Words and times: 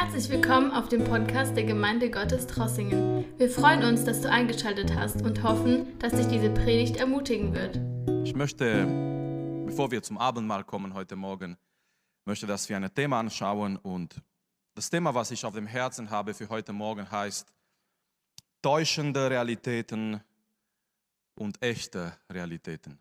Herzlich 0.00 0.28
willkommen 0.28 0.70
auf 0.70 0.88
dem 0.88 1.02
Podcast 1.02 1.56
der 1.56 1.64
Gemeinde 1.64 2.08
Gottes 2.08 2.46
Trossingen. 2.46 3.24
Wir 3.36 3.50
freuen 3.50 3.82
uns, 3.82 4.04
dass 4.04 4.20
du 4.20 4.30
eingeschaltet 4.30 4.94
hast 4.94 5.22
und 5.22 5.42
hoffen, 5.42 5.98
dass 5.98 6.12
dich 6.12 6.28
diese 6.28 6.50
Predigt 6.50 6.98
ermutigen 6.98 7.52
wird. 7.52 7.80
Ich 8.24 8.32
möchte, 8.32 8.86
bevor 9.66 9.90
wir 9.90 10.00
zum 10.00 10.16
Abendmahl 10.16 10.62
kommen 10.62 10.94
heute 10.94 11.16
Morgen, 11.16 11.56
möchte, 12.26 12.46
dass 12.46 12.68
wir 12.68 12.76
ein 12.76 12.94
Thema 12.94 13.18
anschauen 13.18 13.76
und 13.76 14.22
das 14.76 14.88
Thema, 14.88 15.12
was 15.16 15.32
ich 15.32 15.44
auf 15.44 15.54
dem 15.54 15.66
Herzen 15.66 16.08
habe 16.08 16.32
für 16.32 16.48
heute 16.48 16.72
Morgen, 16.72 17.10
heißt 17.10 17.52
täuschende 18.62 19.28
Realitäten 19.28 20.20
und 21.34 21.60
echte 21.60 22.16
Realitäten. 22.30 23.00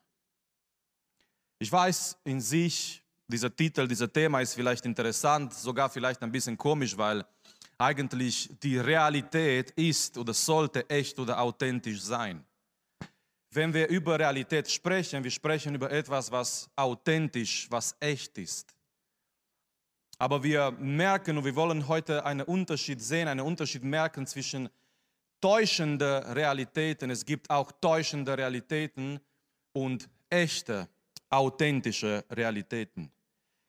Ich 1.60 1.72
weiß 1.72 2.18
in 2.24 2.42
sich, 2.42 3.04
dieser 3.28 3.54
Titel, 3.54 3.88
dieser 3.88 4.12
Thema 4.12 4.42
ist 4.42 4.54
vielleicht 4.54 4.86
interessant, 4.86 5.54
sogar 5.54 5.90
vielleicht 5.90 6.22
ein 6.24 6.32
bisschen 6.32 6.58
komisch, 6.58 6.98
weil 6.98 7.26
eigentlich 7.78 8.50
die 8.64 8.78
Realität 8.78 9.72
ist 9.72 10.18
oder 10.18 10.34
sollte 10.34 10.90
echt 10.90 11.20
oder 11.20 11.40
authentisch 11.40 12.02
sein. 12.02 12.44
Wenn 13.52 13.74
wir 13.74 13.88
über 13.88 14.20
Realität 14.20 14.70
sprechen, 14.70 15.24
wir 15.24 15.32
sprechen 15.32 15.76
über 15.76 15.92
etwas, 15.92 16.32
was 16.32 16.70
authentisch, 16.76 17.68
was 17.70 17.96
echt 18.00 18.38
ist. 18.38 18.74
Aber 20.20 20.42
wir 20.44 20.72
merken 20.72 21.38
und 21.38 21.46
wir 21.46 21.56
wollen 21.56 21.88
heute 21.88 22.26
einen 22.26 22.46
Unterschied 22.46 23.02
sehen, 23.02 23.28
einen 23.28 23.46
Unterschied 23.46 23.84
merken 23.84 24.26
zwischen 24.26 24.70
täuschenden 25.40 26.24
Realitäten. 26.24 27.12
Es 27.12 27.24
gibt 27.24 27.50
auch 27.50 27.72
täuschende 27.72 28.36
Realitäten 28.38 29.20
und 29.74 30.10
echte, 30.30 30.90
authentische 31.30 32.26
Realitäten. 32.32 33.12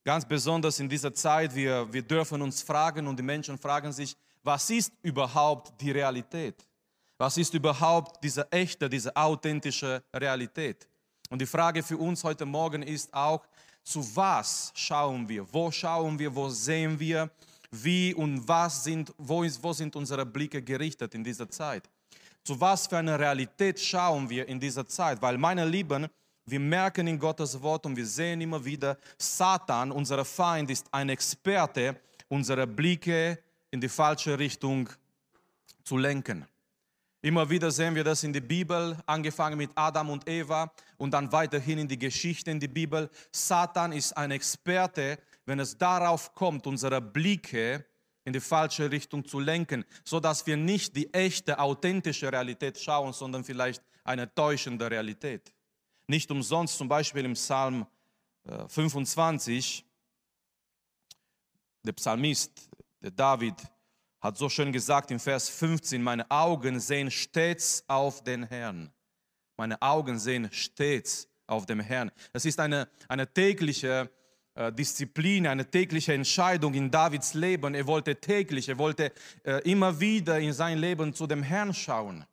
Ganz 0.04 0.24
besonders 0.24 0.78
in 0.80 0.88
dieser 0.88 1.12
Zeit, 1.12 1.54
wir, 1.54 1.92
wir 1.92 2.02
dürfen 2.02 2.40
uns 2.40 2.62
fragen 2.62 3.06
und 3.06 3.18
die 3.18 3.22
Menschen 3.22 3.58
fragen 3.58 3.92
sich, 3.92 4.16
was 4.42 4.70
ist 4.70 4.92
überhaupt 5.02 5.78
die 5.80 5.90
Realität? 5.90 6.54
Was 7.18 7.36
ist 7.36 7.52
überhaupt 7.52 8.22
diese 8.22 8.50
echte, 8.52 8.88
diese 8.88 9.14
authentische 9.14 10.02
Realität? 10.14 10.86
Und 11.30 11.40
die 11.40 11.46
Frage 11.46 11.82
für 11.82 11.96
uns 11.96 12.22
heute 12.24 12.46
Morgen 12.46 12.82
ist 12.82 13.12
auch, 13.12 13.44
zu 13.82 14.04
was 14.16 14.72
schauen 14.74 15.28
wir? 15.28 15.46
Wo 15.52 15.70
schauen 15.70 16.18
wir? 16.18 16.34
Wo 16.34 16.48
sehen 16.48 16.98
wir? 16.98 17.30
Wie 17.70 18.14
und 18.14 18.46
was 18.46 18.84
sind, 18.84 19.12
wo, 19.18 19.42
ist, 19.42 19.62
wo 19.62 19.72
sind 19.72 19.94
unsere 19.96 20.24
Blicke 20.24 20.62
gerichtet 20.62 21.14
in 21.14 21.24
dieser 21.24 21.48
Zeit? 21.50 21.90
Zu 22.44 22.58
was 22.60 22.86
für 22.86 22.98
eine 22.98 23.18
Realität 23.18 23.78
schauen 23.78 24.28
wir 24.30 24.48
in 24.48 24.58
dieser 24.58 24.86
Zeit? 24.86 25.20
Weil, 25.20 25.36
meine 25.36 25.66
Lieben, 25.66 26.06
wir 26.50 26.60
merken 26.60 27.06
in 27.06 27.18
Gottes 27.18 27.60
Wort 27.60 27.86
und 27.86 27.96
wir 27.96 28.06
sehen 28.06 28.40
immer 28.40 28.64
wieder, 28.64 28.98
Satan, 29.16 29.90
unser 29.90 30.24
Feind, 30.24 30.70
ist 30.70 30.86
ein 30.92 31.08
Experte, 31.08 32.00
unsere 32.28 32.66
Blicke 32.66 33.38
in 33.70 33.80
die 33.80 33.88
falsche 33.88 34.38
Richtung 34.38 34.88
zu 35.84 35.96
lenken. 35.96 36.46
Immer 37.20 37.50
wieder 37.50 37.70
sehen 37.70 37.94
wir 37.96 38.04
das 38.04 38.22
in 38.22 38.32
der 38.32 38.40
Bibel, 38.40 38.96
angefangen 39.04 39.58
mit 39.58 39.70
Adam 39.74 40.10
und 40.10 40.28
Eva 40.28 40.72
und 40.98 41.12
dann 41.12 41.32
weiterhin 41.32 41.78
in 41.78 41.88
die 41.88 41.98
Geschichte 41.98 42.50
in 42.50 42.60
der 42.60 42.68
Bibel. 42.68 43.10
Satan 43.32 43.92
ist 43.92 44.16
ein 44.16 44.30
Experte, 44.30 45.18
wenn 45.44 45.58
es 45.58 45.76
darauf 45.76 46.32
kommt, 46.34 46.66
unsere 46.66 47.00
Blicke 47.00 47.84
in 48.24 48.32
die 48.32 48.40
falsche 48.40 48.90
Richtung 48.90 49.24
zu 49.24 49.40
lenken, 49.40 49.84
so 50.04 50.20
dass 50.20 50.46
wir 50.46 50.56
nicht 50.56 50.94
die 50.94 51.12
echte, 51.12 51.58
authentische 51.58 52.30
Realität 52.30 52.78
schauen, 52.78 53.12
sondern 53.12 53.42
vielleicht 53.42 53.82
eine 54.04 54.32
täuschende 54.32 54.88
Realität. 54.90 55.52
Nicht 56.08 56.30
umsonst 56.30 56.78
zum 56.78 56.88
Beispiel 56.88 57.24
im 57.26 57.34
Psalm 57.34 57.86
25, 58.68 59.80
äh, 59.80 59.84
der 61.84 61.92
Psalmist, 61.92 62.70
der 63.02 63.10
David, 63.10 63.54
hat 64.18 64.38
so 64.38 64.48
schön 64.48 64.72
gesagt 64.72 65.10
im 65.10 65.20
Vers 65.20 65.50
15, 65.50 66.02
meine 66.02 66.28
Augen 66.30 66.80
sehen 66.80 67.10
stets 67.10 67.84
auf 67.86 68.24
den 68.24 68.44
Herrn. 68.44 68.90
Meine 69.58 69.80
Augen 69.82 70.18
sehen 70.18 70.48
stets 70.50 71.28
auf 71.46 71.66
dem 71.66 71.80
Herrn. 71.80 72.10
Es 72.32 72.46
ist 72.46 72.58
eine, 72.58 72.88
eine 73.06 73.30
tägliche 73.30 74.10
äh, 74.54 74.72
Disziplin, 74.72 75.46
eine 75.46 75.70
tägliche 75.70 76.14
Entscheidung 76.14 76.72
in 76.72 76.90
Davids 76.90 77.34
Leben. 77.34 77.74
Er 77.74 77.86
wollte 77.86 78.16
täglich, 78.16 78.70
er 78.70 78.78
wollte 78.78 79.12
äh, 79.44 79.60
immer 79.70 80.00
wieder 80.00 80.40
in 80.40 80.54
sein 80.54 80.78
Leben 80.78 81.12
zu 81.12 81.26
dem 81.26 81.42
Herrn 81.42 81.74
schauen. 81.74 82.24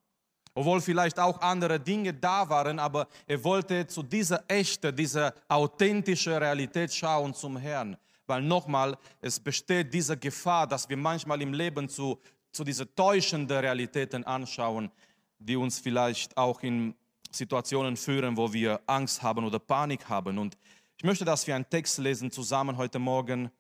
Obwohl 0.58 0.80
vielleicht 0.80 1.20
auch 1.20 1.42
andere 1.42 1.80
Dinge 1.80 2.14
da 2.14 2.48
waren, 2.50 2.80
aber 2.80 3.08
er 3.28 3.44
wollte 3.44 3.86
zu 3.88 4.02
dieser 4.02 4.42
echten, 4.48 4.96
dieser 4.96 5.34
authentischen 5.50 6.34
Realität 6.34 6.94
schauen 6.94 7.34
zum 7.34 7.58
Herrn. 7.58 7.98
Weil 8.26 8.42
nochmal, 8.42 8.98
es 9.22 9.38
besteht 9.38 9.94
diese 9.94 10.18
Gefahr, 10.18 10.66
dass 10.66 10.88
wir 10.88 10.96
manchmal 10.96 11.42
im 11.42 11.54
Leben 11.54 11.90
zu, 11.90 12.18
zu 12.54 12.64
diesen 12.64 12.88
täuschenden 12.96 13.58
Realitäten 13.58 14.24
anschauen, 14.24 14.90
die 15.38 15.58
uns 15.58 15.80
vielleicht 15.80 16.36
auch 16.38 16.64
in 16.64 16.96
Situationen 17.30 17.98
führen, 17.98 18.38
wo 18.38 18.52
wir 18.54 18.80
Angst 18.88 19.22
haben 19.22 19.44
oder 19.46 19.60
Panik 19.60 20.08
haben. 20.08 20.38
Und 20.38 20.58
ich 20.98 21.04
möchte, 21.04 21.26
dass 21.26 21.46
wir 21.46 21.56
einen 21.56 21.70
Text 21.70 21.98
lesen 21.98 22.32
zusammen 22.32 22.78
heute 22.78 22.98
Morgen 22.98 23.52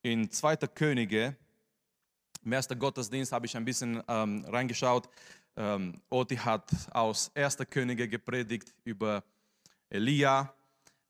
in 0.00 0.30
2. 0.30 0.56
Könige. 0.56 1.36
Im 2.42 2.52
ersten 2.52 2.78
Gottesdienst 2.78 3.32
habe 3.32 3.44
ich 3.44 3.54
ein 3.54 3.66
bisschen 3.66 4.02
ähm, 4.08 4.46
reingeschaut. 4.48 5.10
Ähm, 5.56 6.00
Oti 6.10 6.36
hat 6.36 6.70
aus 6.92 7.30
1. 7.34 7.58
Könige 7.68 8.08
gepredigt 8.08 8.74
über 8.84 9.24
Elia. 9.88 10.54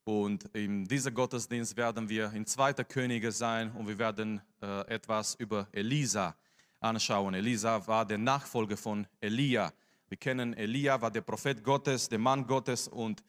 Und 0.05 0.45
in 0.55 0.87
diesem 0.87 1.15
Gottesdienst 1.15 1.77
werden 1.77 2.09
wir 2.09 2.33
in 2.33 2.47
2. 2.47 2.73
Könige 2.85 3.31
sein 3.33 3.71
und 3.73 3.87
wir 3.87 3.99
werden 3.99 4.41
äh, 4.63 4.87
etwas 4.89 5.35
über 5.35 5.69
Elisa 5.73 6.35
anschauen. 6.81 7.35
Elisa 7.35 7.87
war 7.87 8.07
der 8.07 8.19
Nachfolger 8.19 8.77
von 8.77 9.07
Elia. 9.21 9.73
Wir 10.09 10.17
kennen 10.17 10.55
Elia, 10.55 11.01
war 11.01 11.11
der 11.11 11.21
Prophet 11.21 11.63
Gottes, 11.63 12.09
der 12.09 12.19
Mann 12.19 12.47
Gottes 12.47 12.89
und 12.89 13.23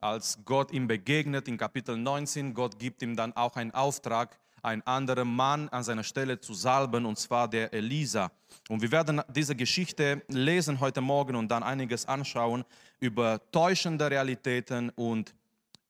als 0.00 0.38
Gott 0.44 0.70
ihm 0.70 0.86
begegnet 0.86 1.48
in 1.48 1.56
Kapitel 1.56 1.96
19, 1.96 2.54
Gott 2.54 2.78
gibt 2.78 3.02
ihm 3.02 3.16
dann 3.16 3.32
auch 3.32 3.56
einen 3.56 3.72
Auftrag, 3.72 4.38
einen 4.62 4.82
anderen 4.82 5.28
Mann 5.34 5.68
an 5.68 5.82
seiner 5.84 6.04
Stelle 6.04 6.40
zu 6.40 6.54
salben, 6.54 7.06
und 7.06 7.18
zwar 7.18 7.48
der 7.48 7.72
Elisa. 7.72 8.30
Und 8.68 8.82
wir 8.82 8.90
werden 8.90 9.22
diese 9.28 9.54
Geschichte 9.54 10.22
lesen 10.28 10.80
heute 10.80 11.00
Morgen 11.00 11.36
und 11.36 11.48
dann 11.48 11.62
einiges 11.62 12.06
anschauen 12.06 12.64
über 13.00 13.40
täuschende 13.50 14.10
Realitäten 14.10 14.90
und 14.90 15.34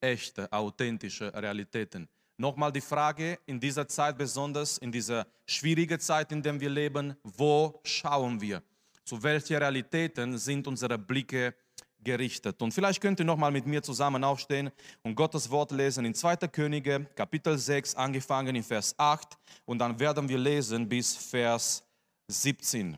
echte, 0.01 0.51
authentische 0.53 1.33
Realitäten. 1.35 2.09
Nochmal 2.37 2.71
die 2.71 2.81
Frage, 2.81 3.39
in 3.47 3.59
dieser 3.59 3.89
Zeit 3.89 4.17
besonders, 4.17 4.79
in 4.79 4.93
dieser 4.93 5.27
schwierigen 5.45 5.99
Zeit, 5.99 6.31
in 6.31 6.41
der 6.41 6.61
wir 6.61 6.71
leben, 6.71 7.17
wo 7.25 7.81
schauen 7.83 8.41
wir? 8.41 8.63
Zu 9.05 9.21
welchen 9.23 9.57
Realitäten 9.57 10.39
sind 10.39 10.69
unsere 10.69 10.99
Blicke 10.99 11.55
gerichtet? 12.03 12.61
Und 12.63 12.73
vielleicht 12.73 13.01
könnt 13.01 13.19
ihr 13.21 13.25
nochmal 13.25 13.51
mit 13.51 13.67
mir 13.67 13.83
zusammen 13.83 14.25
aufstehen 14.25 14.71
und 15.03 15.15
Gottes 15.15 15.51
Wort 15.51 15.73
lesen 15.73 16.05
in 16.05 16.15
2. 16.15 16.37
Könige, 16.49 17.07
Kapitel 17.15 17.57
6, 17.57 17.95
angefangen 17.95 18.55
in 18.57 18.63
Vers 18.63 18.95
8 18.99 19.37
und 19.65 19.79
dann 19.79 19.99
werden 19.99 20.29
wir 20.29 20.39
lesen 20.39 20.89
bis 20.89 21.17
Vers 21.17 21.85
17. 22.29 22.97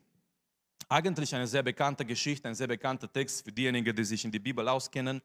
Eigentlich 0.88 1.34
eine 1.34 1.46
sehr 1.46 1.62
bekannte 1.62 2.04
Geschichte, 2.04 2.48
ein 2.48 2.54
sehr 2.54 2.66
bekannter 2.66 3.10
Text 3.10 3.44
für 3.44 3.52
diejenigen, 3.52 3.94
die 3.94 4.04
sich 4.04 4.24
in 4.24 4.32
die 4.32 4.40
Bibel 4.40 4.66
auskennen. 4.68 5.22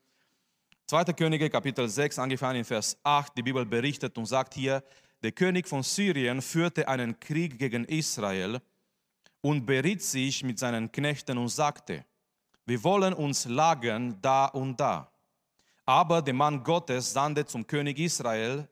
2. 0.88 1.06
Könige, 1.14 1.50
Kapitel 1.50 1.90
6, 1.90 2.20
angefangen 2.20 2.60
in 2.60 2.66
Vers 2.66 2.96
8, 3.04 3.36
die 3.36 3.42
Bibel 3.42 3.66
berichtet 3.66 4.16
und 4.18 4.28
sagt 4.28 4.54
hier, 4.54 4.84
der 5.24 5.32
König 5.32 5.68
von 5.68 5.82
Syrien 5.82 6.40
führte 6.42 6.88
einen 6.88 7.20
Krieg 7.20 7.58
gegen 7.58 7.86
Israel 7.86 8.62
und 9.42 9.66
beriet 9.66 10.04
sich 10.04 10.44
mit 10.44 10.60
seinen 10.60 10.92
Knechten 10.92 11.40
und 11.40 11.48
sagte, 11.48 12.06
wir 12.66 12.84
wollen 12.84 13.14
uns 13.14 13.46
lagern 13.46 14.18
da 14.22 14.46
und 14.46 14.80
da. 14.80 15.12
Aber 15.86 16.22
der 16.22 16.34
Mann 16.34 16.64
Gottes 16.64 17.14
sandte 17.14 17.46
zum 17.46 17.68
König 17.68 18.00
Israel, 18.00 18.68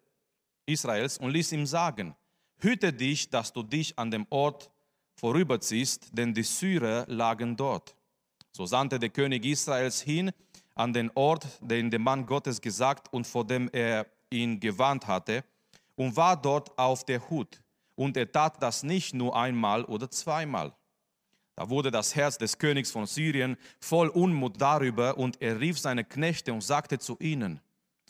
Israels 0.65 1.17
und 1.17 1.31
ließ 1.31 1.51
ihm 1.51 1.65
sagen, 1.65 2.15
hüte 2.57 2.91
dich, 2.91 3.29
dass 3.29 3.53
du 3.53 3.61
dich 3.61 3.97
an 3.99 4.09
dem 4.09 4.25
Ort 4.29 4.71
vorüberziehst, 5.15 6.09
denn 6.11 6.33
die 6.33 6.43
Syrer 6.43 7.05
lagen 7.07 7.55
dort. 7.55 7.95
So 8.51 8.65
sandte 8.65 8.99
der 8.99 9.09
König 9.09 9.45
Israels 9.45 10.01
hin 10.01 10.31
an 10.75 10.91
den 10.93 11.11
Ort, 11.13 11.45
den 11.61 11.91
der 11.91 11.99
Mann 11.99 12.25
Gottes 12.25 12.59
gesagt 12.59 13.11
und 13.13 13.27
vor 13.27 13.45
dem 13.45 13.69
er 13.71 14.07
ihn 14.31 14.59
gewarnt 14.59 15.05
hatte, 15.05 15.43
und 15.95 16.15
war 16.15 16.35
dort 16.35 16.75
auf 16.77 17.05
der 17.05 17.29
Hut. 17.29 17.61
Und 17.95 18.17
er 18.17 18.31
tat 18.31 18.61
das 18.61 18.81
nicht 18.81 19.13
nur 19.13 19.35
einmal 19.35 19.85
oder 19.85 20.09
zweimal. 20.09 20.73
Da 21.55 21.69
wurde 21.69 21.91
das 21.91 22.15
Herz 22.15 22.37
des 22.37 22.57
Königs 22.57 22.91
von 22.91 23.05
Syrien 23.05 23.57
voll 23.79 24.09
Unmut 24.09 24.59
darüber 24.59 25.17
und 25.17 25.41
er 25.41 25.59
rief 25.59 25.79
seine 25.79 26.03
Knechte 26.03 26.51
und 26.51 26.61
sagte 26.61 26.97
zu 26.97 27.17
ihnen, 27.19 27.59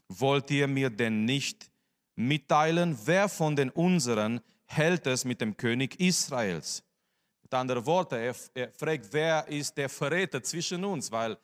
wollt 0.07 0.49
ihr 0.51 0.67
mir 0.67 0.89
denn 0.89 1.25
nicht 1.25 1.69
mitteilen, 2.15 2.97
wer 3.05 3.27
von 3.27 3.55
den 3.55 3.69
unseren 3.69 4.41
hält 4.65 5.07
es 5.07 5.25
mit 5.25 5.41
dem 5.41 5.57
König 5.57 5.99
Israels? 5.99 6.83
Mit 7.41 7.53
anderen 7.53 7.85
Worten, 7.85 8.15
er, 8.15 8.35
er 8.53 8.71
fragt, 8.71 9.07
wer 9.11 9.47
ist 9.47 9.77
der 9.77 9.89
Verräter 9.89 10.41
zwischen 10.41 10.85
uns, 10.85 11.11
weil 11.11 11.37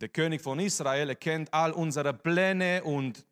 der 0.00 0.08
König 0.08 0.40
von 0.40 0.60
Israel 0.60 1.08
erkennt 1.08 1.52
all 1.52 1.72
unsere 1.72 2.14
Pläne 2.14 2.82
und 2.84 3.24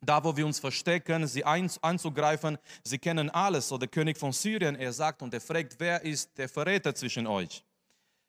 da 0.00 0.22
wo 0.22 0.36
wir 0.36 0.46
uns 0.46 0.58
verstecken, 0.58 1.26
sie 1.26 1.44
anzugreifen. 1.44 2.58
Sie 2.84 2.98
kennen 2.98 3.30
alles. 3.30 3.68
So 3.68 3.78
der 3.78 3.88
König 3.88 4.16
von 4.16 4.32
Syrien, 4.32 4.76
er 4.76 4.92
sagt 4.92 5.22
und 5.22 5.34
er 5.34 5.40
fragt, 5.40 5.76
wer 5.78 6.02
ist 6.02 6.36
der 6.38 6.48
Verräter 6.48 6.94
zwischen 6.94 7.26
euch? 7.26 7.64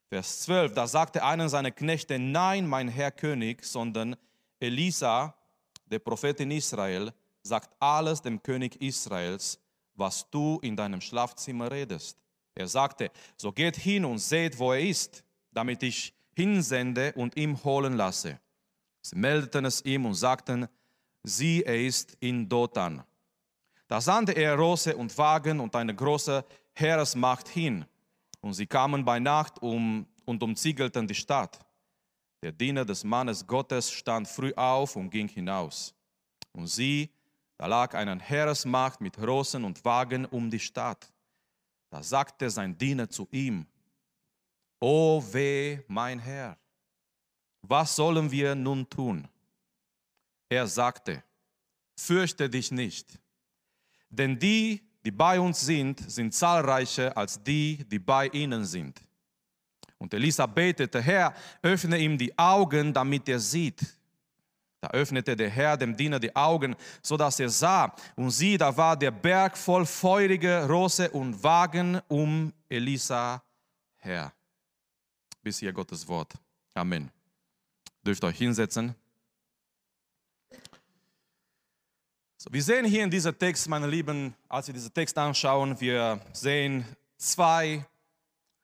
Vers 0.09 0.41
12, 0.41 0.73
da 0.73 0.87
sagte 0.87 1.23
einer 1.23 1.49
seiner 1.49 1.69
Knechte, 1.69 2.17
nein, 2.17 2.65
mein 2.67 2.87
Herr 2.87 3.11
König, 3.11 3.63
sondern 3.63 4.15
Elisa, 4.59 5.35
der 5.85 5.99
Prophet 5.99 6.39
in 6.39 6.49
Israel, 6.49 7.13
sagt 7.43 7.75
alles 7.79 8.21
dem 8.21 8.41
König 8.41 8.81
Israels, 8.81 9.59
was 9.93 10.27
du 10.31 10.59
in 10.63 10.75
deinem 10.75 11.01
Schlafzimmer 11.01 11.71
redest. 11.71 12.17
Er 12.55 12.67
sagte, 12.67 13.11
so 13.37 13.51
geht 13.51 13.77
hin 13.77 14.03
und 14.03 14.17
seht, 14.17 14.57
wo 14.57 14.73
er 14.73 14.81
ist, 14.81 15.23
damit 15.51 15.83
ich 15.83 16.13
hinsende 16.35 17.13
und 17.13 17.37
ihm 17.37 17.63
holen 17.63 17.93
lasse. 17.93 18.39
Sie 19.01 19.15
meldeten 19.15 19.65
es 19.65 19.85
ihm 19.85 20.05
und 20.05 20.15
sagten, 20.15 20.67
sieh, 21.23 21.63
er 21.63 21.79
ist 21.79 22.17
in 22.19 22.47
Dothan. 22.47 23.03
Da 23.87 23.99
sandte 23.99 24.33
er 24.33 24.55
Rosse 24.55 24.95
und 24.95 25.17
Wagen 25.17 25.59
und 25.59 25.75
eine 25.75 25.95
große 25.95 26.45
Heeresmacht 26.73 27.47
hin. 27.47 27.85
Und 28.41 28.53
sie 28.53 28.67
kamen 28.67 29.03
bei 29.03 29.19
Nacht 29.19 29.61
um, 29.61 30.05
und 30.25 30.43
umziegelten 30.43 31.07
die 31.07 31.15
Stadt. 31.15 31.59
Der 32.41 32.51
Diener 32.51 32.85
des 32.85 33.03
Mannes 33.03 33.45
Gottes 33.45 33.91
stand 33.91 34.27
früh 34.27 34.53
auf 34.53 34.95
und 34.95 35.09
ging 35.09 35.27
hinaus. 35.27 35.93
Und 36.53 36.67
sie, 36.67 37.09
da 37.57 37.65
lag 37.65 37.93
eine 37.95 38.19
Heeresmacht 38.19 39.01
mit 39.01 39.17
Rossen 39.19 39.65
und 39.65 39.83
Wagen 39.83 40.25
um 40.25 40.49
die 40.49 40.59
Stadt. 40.59 41.11
Da 41.89 42.03
sagte 42.03 42.49
sein 42.49 42.77
Diener 42.77 43.09
zu 43.09 43.27
ihm, 43.31 43.65
O 44.79 45.21
weh, 45.31 45.79
mein 45.87 46.19
Herr, 46.19 46.57
was 47.61 47.95
sollen 47.95 48.31
wir 48.31 48.55
nun 48.55 48.89
tun? 48.89 49.27
Er 50.49 50.67
sagte, 50.67 51.23
fürchte 51.95 52.49
dich 52.49 52.71
nicht, 52.71 53.19
denn 54.09 54.37
die, 54.39 54.81
die 55.05 55.11
bei 55.11 55.39
uns 55.39 55.61
sind, 55.61 56.11
sind 56.11 56.33
zahlreicher 56.33 57.15
als 57.15 57.41
die, 57.41 57.85
die 57.87 57.99
bei 57.99 58.27
ihnen 58.27 58.65
sind. 58.65 58.99
Und 59.97 60.13
Elisa 60.13 60.45
betete, 60.45 61.01
Herr, 61.01 61.33
öffne 61.61 61.97
ihm 61.97 62.17
die 62.17 62.37
Augen, 62.37 62.93
damit 62.93 63.27
er 63.29 63.39
sieht. 63.39 63.85
Da 64.81 64.87
öffnete 64.91 65.35
der 65.35 65.49
Herr 65.49 65.75
dem 65.75 65.95
Diener 65.95 66.19
die 66.19 66.33
Augen, 66.33 66.73
so 67.01 67.17
dass 67.17 67.39
er 67.39 67.49
sah. 67.49 67.93
Und 68.15 68.31
sieh, 68.31 68.57
da 68.57 68.75
war 68.75 68.95
der 68.95 69.11
Berg 69.11 69.57
voll 69.57 69.85
feurige 69.85 70.65
Rosse 70.67 71.11
und 71.11 71.43
Wagen 71.43 71.99
um 72.07 72.53
Elisa 72.69 73.43
her. 73.97 74.31
Bis 75.41 75.59
hier 75.59 75.73
Gottes 75.73 76.07
Wort. 76.07 76.33
Amen. 76.73 77.11
Dürft 78.05 78.23
euch 78.23 78.37
hinsetzen. 78.37 78.95
So, 82.41 82.49
wir 82.53 82.63
sehen 82.63 82.85
hier 82.85 83.03
in 83.03 83.11
diesem 83.11 83.37
Text, 83.37 83.67
meine 83.67 83.85
Lieben, 83.85 84.33
als 84.47 84.67
wir 84.67 84.73
diesen 84.73 84.93
Text 84.93 85.17
anschauen, 85.17 85.77
wir 85.77 86.21
sehen 86.31 86.85
zwei 87.17 87.85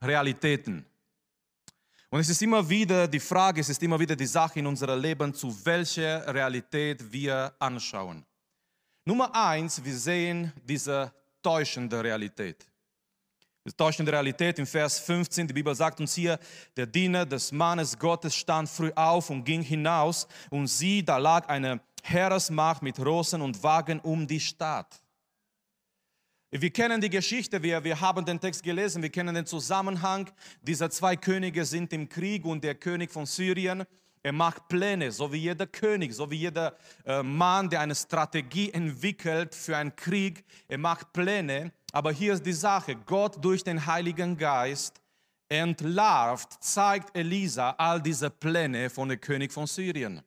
Realitäten. 0.01 0.85
Und 2.09 2.21
es 2.21 2.29
ist 2.29 2.41
immer 2.41 2.69
wieder 2.69 3.05
die 3.05 3.19
Frage, 3.19 3.59
es 3.59 3.67
ist 3.67 3.83
immer 3.83 3.99
wieder 3.99 4.15
die 4.15 4.27
Sache 4.27 4.59
in 4.59 4.67
unserem 4.67 5.01
Leben, 5.01 5.33
zu 5.33 5.53
welcher 5.65 6.33
Realität 6.33 7.11
wir 7.11 7.53
anschauen. 7.59 8.25
Nummer 9.03 9.35
eins, 9.35 9.83
wir 9.83 9.97
sehen 9.97 10.53
diese 10.63 11.11
täuschende 11.43 12.01
Realität. 12.01 12.65
Die 13.67 13.73
täuschende 13.73 14.13
Realität 14.13 14.57
im 14.57 14.67
Vers 14.67 14.99
15, 14.99 15.49
die 15.49 15.53
Bibel 15.53 15.75
sagt 15.75 15.99
uns 15.99 16.13
hier, 16.13 16.39
der 16.77 16.85
Diener 16.85 17.25
des 17.25 17.51
Mannes 17.51 17.99
Gottes 17.99 18.37
stand 18.37 18.69
früh 18.69 18.93
auf 18.95 19.29
und 19.29 19.43
ging 19.43 19.61
hinaus 19.61 20.29
und 20.49 20.67
sieh, 20.67 21.03
da 21.03 21.17
lag 21.17 21.49
eine 21.49 21.81
Heeresmacht 22.07 22.81
mit 22.81 22.99
Rossen 22.99 23.41
und 23.41 23.61
Wagen 23.63 23.99
um 23.99 24.27
die 24.27 24.39
Stadt. 24.39 25.01
Wir 26.51 26.69
kennen 26.69 27.01
die 27.01 27.09
Geschichte, 27.09 27.61
wir, 27.63 27.83
wir 27.83 27.99
haben 27.99 28.23
den 28.23 28.39
Text 28.39 28.63
gelesen, 28.63 29.01
wir 29.01 29.09
kennen 29.09 29.33
den 29.35 29.45
Zusammenhang. 29.45 30.29
Diese 30.61 30.89
zwei 30.89 31.15
Könige 31.15 31.65
sind 31.65 31.91
im 31.91 32.07
Krieg 32.07 32.45
und 32.45 32.63
der 32.63 32.75
König 32.75 33.11
von 33.11 33.25
Syrien, 33.25 33.85
er 34.21 34.31
macht 34.31 34.67
Pläne, 34.67 35.11
so 35.11 35.31
wie 35.31 35.37
jeder 35.37 35.67
König, 35.67 36.13
so 36.13 36.31
wie 36.31 36.37
jeder 36.37 36.75
äh, 37.05 37.21
Mann, 37.21 37.69
der 37.69 37.81
eine 37.81 37.93
Strategie 37.93 38.71
entwickelt 38.71 39.53
für 39.53 39.77
einen 39.77 39.95
Krieg. 39.95 40.43
Er 40.67 40.79
macht 40.79 41.13
Pläne, 41.13 41.71
aber 41.91 42.11
hier 42.11 42.33
ist 42.33 42.43
die 42.43 42.53
Sache, 42.53 42.95
Gott 42.95 43.43
durch 43.43 43.63
den 43.63 43.85
Heiligen 43.85 44.35
Geist 44.35 44.99
entlarvt, 45.47 46.63
zeigt 46.63 47.15
Elisa 47.15 47.75
all 47.77 48.01
diese 48.01 48.31
Pläne 48.31 48.89
von 48.89 49.09
dem 49.09 49.21
König 49.21 49.51
von 49.51 49.67
Syrien. 49.67 50.23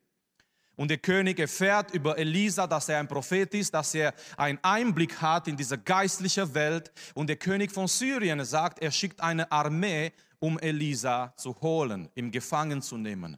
Und 0.79 0.93
der 0.93 0.99
König 0.99 1.41
erfährt 1.41 1.91
über 1.91 2.17
Elisa, 2.17 2.69
dass 2.69 2.89
er 2.89 3.01
ein 3.01 3.09
Prophet 3.09 3.53
ist, 3.53 3.75
dass 3.75 3.93
er 3.97 4.15
einen 4.37 4.61
Einblick 4.63 5.21
hat 5.21 5.49
in 5.49 5.57
diese 5.57 5.77
geistliche 5.77 6.55
Welt. 6.55 6.93
Und 7.15 7.27
der 7.27 7.35
König 7.35 7.73
von 7.73 7.89
Syrien 7.89 8.45
sagt, 8.45 8.81
er 8.81 8.93
schickt 8.93 9.21
eine 9.21 9.51
Armee, 9.51 10.13
um 10.39 10.57
Elisa 10.61 11.35
zu 11.37 11.53
holen, 11.61 12.09
ihm 12.15 12.31
gefangen 12.31 12.81
zu 12.81 12.97
nehmen. 12.97 13.37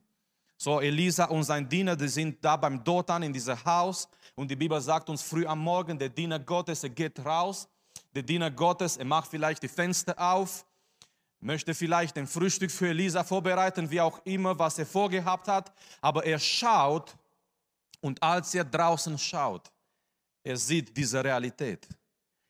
So, 0.59 0.83
Elisa 0.83 1.25
und 1.25 1.45
sein 1.45 1.67
Diener, 1.67 1.97
die 1.97 2.09
sind 2.09 2.45
da 2.45 2.59
beim 2.59 2.85
Dothan 2.85 3.23
in 3.23 3.33
diesem 3.33 3.65
Haus. 3.65 4.07
Und 4.35 4.51
die 4.51 4.57
Bibel 4.57 4.79
sagt 4.79 5.09
uns 5.09 5.23
früh 5.23 5.47
am 5.47 5.61
Morgen, 5.61 5.99
der 5.99 6.11
Diener 6.11 6.39
Gottes, 6.39 6.85
er 6.85 6.91
geht 6.91 7.25
raus. 7.25 7.67
Der 8.15 8.23
Diener 8.23 8.51
Gottes, 8.51 8.99
er 8.99 9.07
macht 9.07 9.31
vielleicht 9.31 9.63
die 9.63 9.69
Fenster 9.69 10.15
auf, 10.19 10.67
möchte 11.41 11.73
vielleicht 11.73 12.19
ein 12.19 12.27
Frühstück 12.27 12.71
für 12.71 12.89
Elisa 12.89 13.25
vorbereiten, 13.25 13.91
wie 13.91 14.03
auch 14.03 14.21
immer, 14.27 14.59
was 14.59 14.79
er 14.79 14.85
vorgehabt 14.85 15.49
hat. 15.49 15.73
Aber 16.03 16.27
er 16.27 16.39
schaut 16.39 17.17
und 18.01 18.23
als 18.23 18.55
er 18.55 18.65
draußen 18.65 19.19
schaut, 19.19 19.71
er 20.43 20.57
sieht 20.57 20.97
diese 20.97 21.23
Realität. 21.23 21.87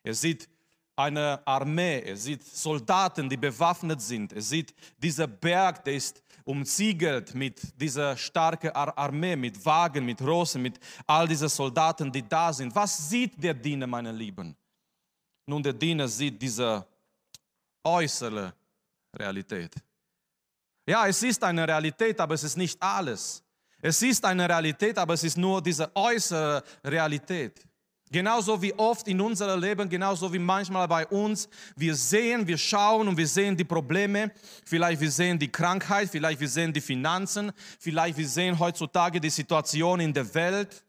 Er 0.03 0.15
sieht 0.15 0.49
eine 0.97 1.41
Armee, 1.47 2.03
er 2.03 2.17
sieht 2.17 2.45
Soldaten, 2.45 3.29
die 3.29 3.37
bewaffnet 3.37 4.01
sind. 4.01 4.33
Er 4.33 4.43
sieht 4.43 4.75
dieser 4.99 5.27
Berg, 5.27 5.85
der 5.85 5.95
ist 5.95 6.23
umziegelt 6.45 7.35
mit 7.35 7.61
dieser 7.81 8.17
starken 8.17 8.71
Armee, 8.71 9.37
mit 9.37 9.65
Wagen, 9.65 10.05
mit 10.05 10.21
Rossen, 10.21 10.63
mit 10.63 10.79
all 11.07 11.27
diesen 11.27 11.49
Soldaten, 11.49 12.11
die 12.13 12.27
da 12.27 12.53
sind. 12.53 12.75
Was 12.75 13.09
sieht 13.09 13.43
der 13.43 13.55
Diener, 13.55 13.87
meine 13.87 14.13
Lieben? 14.13 14.57
Nun, 15.47 15.63
der 15.63 15.73
Diener 15.73 16.07
sieht 16.07 16.41
diese 16.41 16.87
äußere 17.83 18.55
Realität. 19.17 19.75
Ja, 20.87 21.07
es 21.07 21.23
ist 21.23 21.43
eine 21.43 21.67
Realität, 21.67 22.21
aber 22.21 22.35
es 22.35 22.45
ist 22.45 22.57
nicht 22.57 22.81
alles. 22.83 23.43
Es 23.83 24.03
ist 24.03 24.25
eine 24.25 24.49
Realität, 24.49 24.99
aber 24.99 25.15
es 25.15 25.25
ist 25.25 25.39
nur 25.39 25.63
diese 25.63 25.91
äußere 25.95 26.63
Realität. 26.85 27.61
Genauso 28.13 28.61
wie 28.61 28.75
oft 28.75 29.07
in 29.07 29.21
unserem 29.21 29.61
Leben, 29.61 29.89
genauso 29.89 30.33
wie 30.33 30.39
manchmal 30.39 30.89
bei 30.89 31.07
uns. 31.07 31.49
Wir 31.77 31.95
sehen, 31.95 32.45
wir 32.45 32.59
schauen 32.59 33.07
und 33.07 33.17
wir 33.17 33.29
sehen 33.29 33.57
die 33.57 33.65
Probleme. 33.65 34.33
Vielleicht 34.65 35.01
wir 35.01 35.11
sehen 35.11 35.39
die 35.39 35.51
Krankheit, 35.51 36.11
vielleicht 36.11 36.41
wir 36.41 36.49
sehen 36.49 36.73
die 36.73 36.81
Finanzen, 36.81 37.53
vielleicht 37.79 38.19
wir 38.19 38.27
sehen 38.27 38.59
heutzutage 38.59 39.21
die 39.21 39.31
Situation 39.31 40.01
in 40.01 40.13
der 40.13 40.35
Welt. 40.35 40.85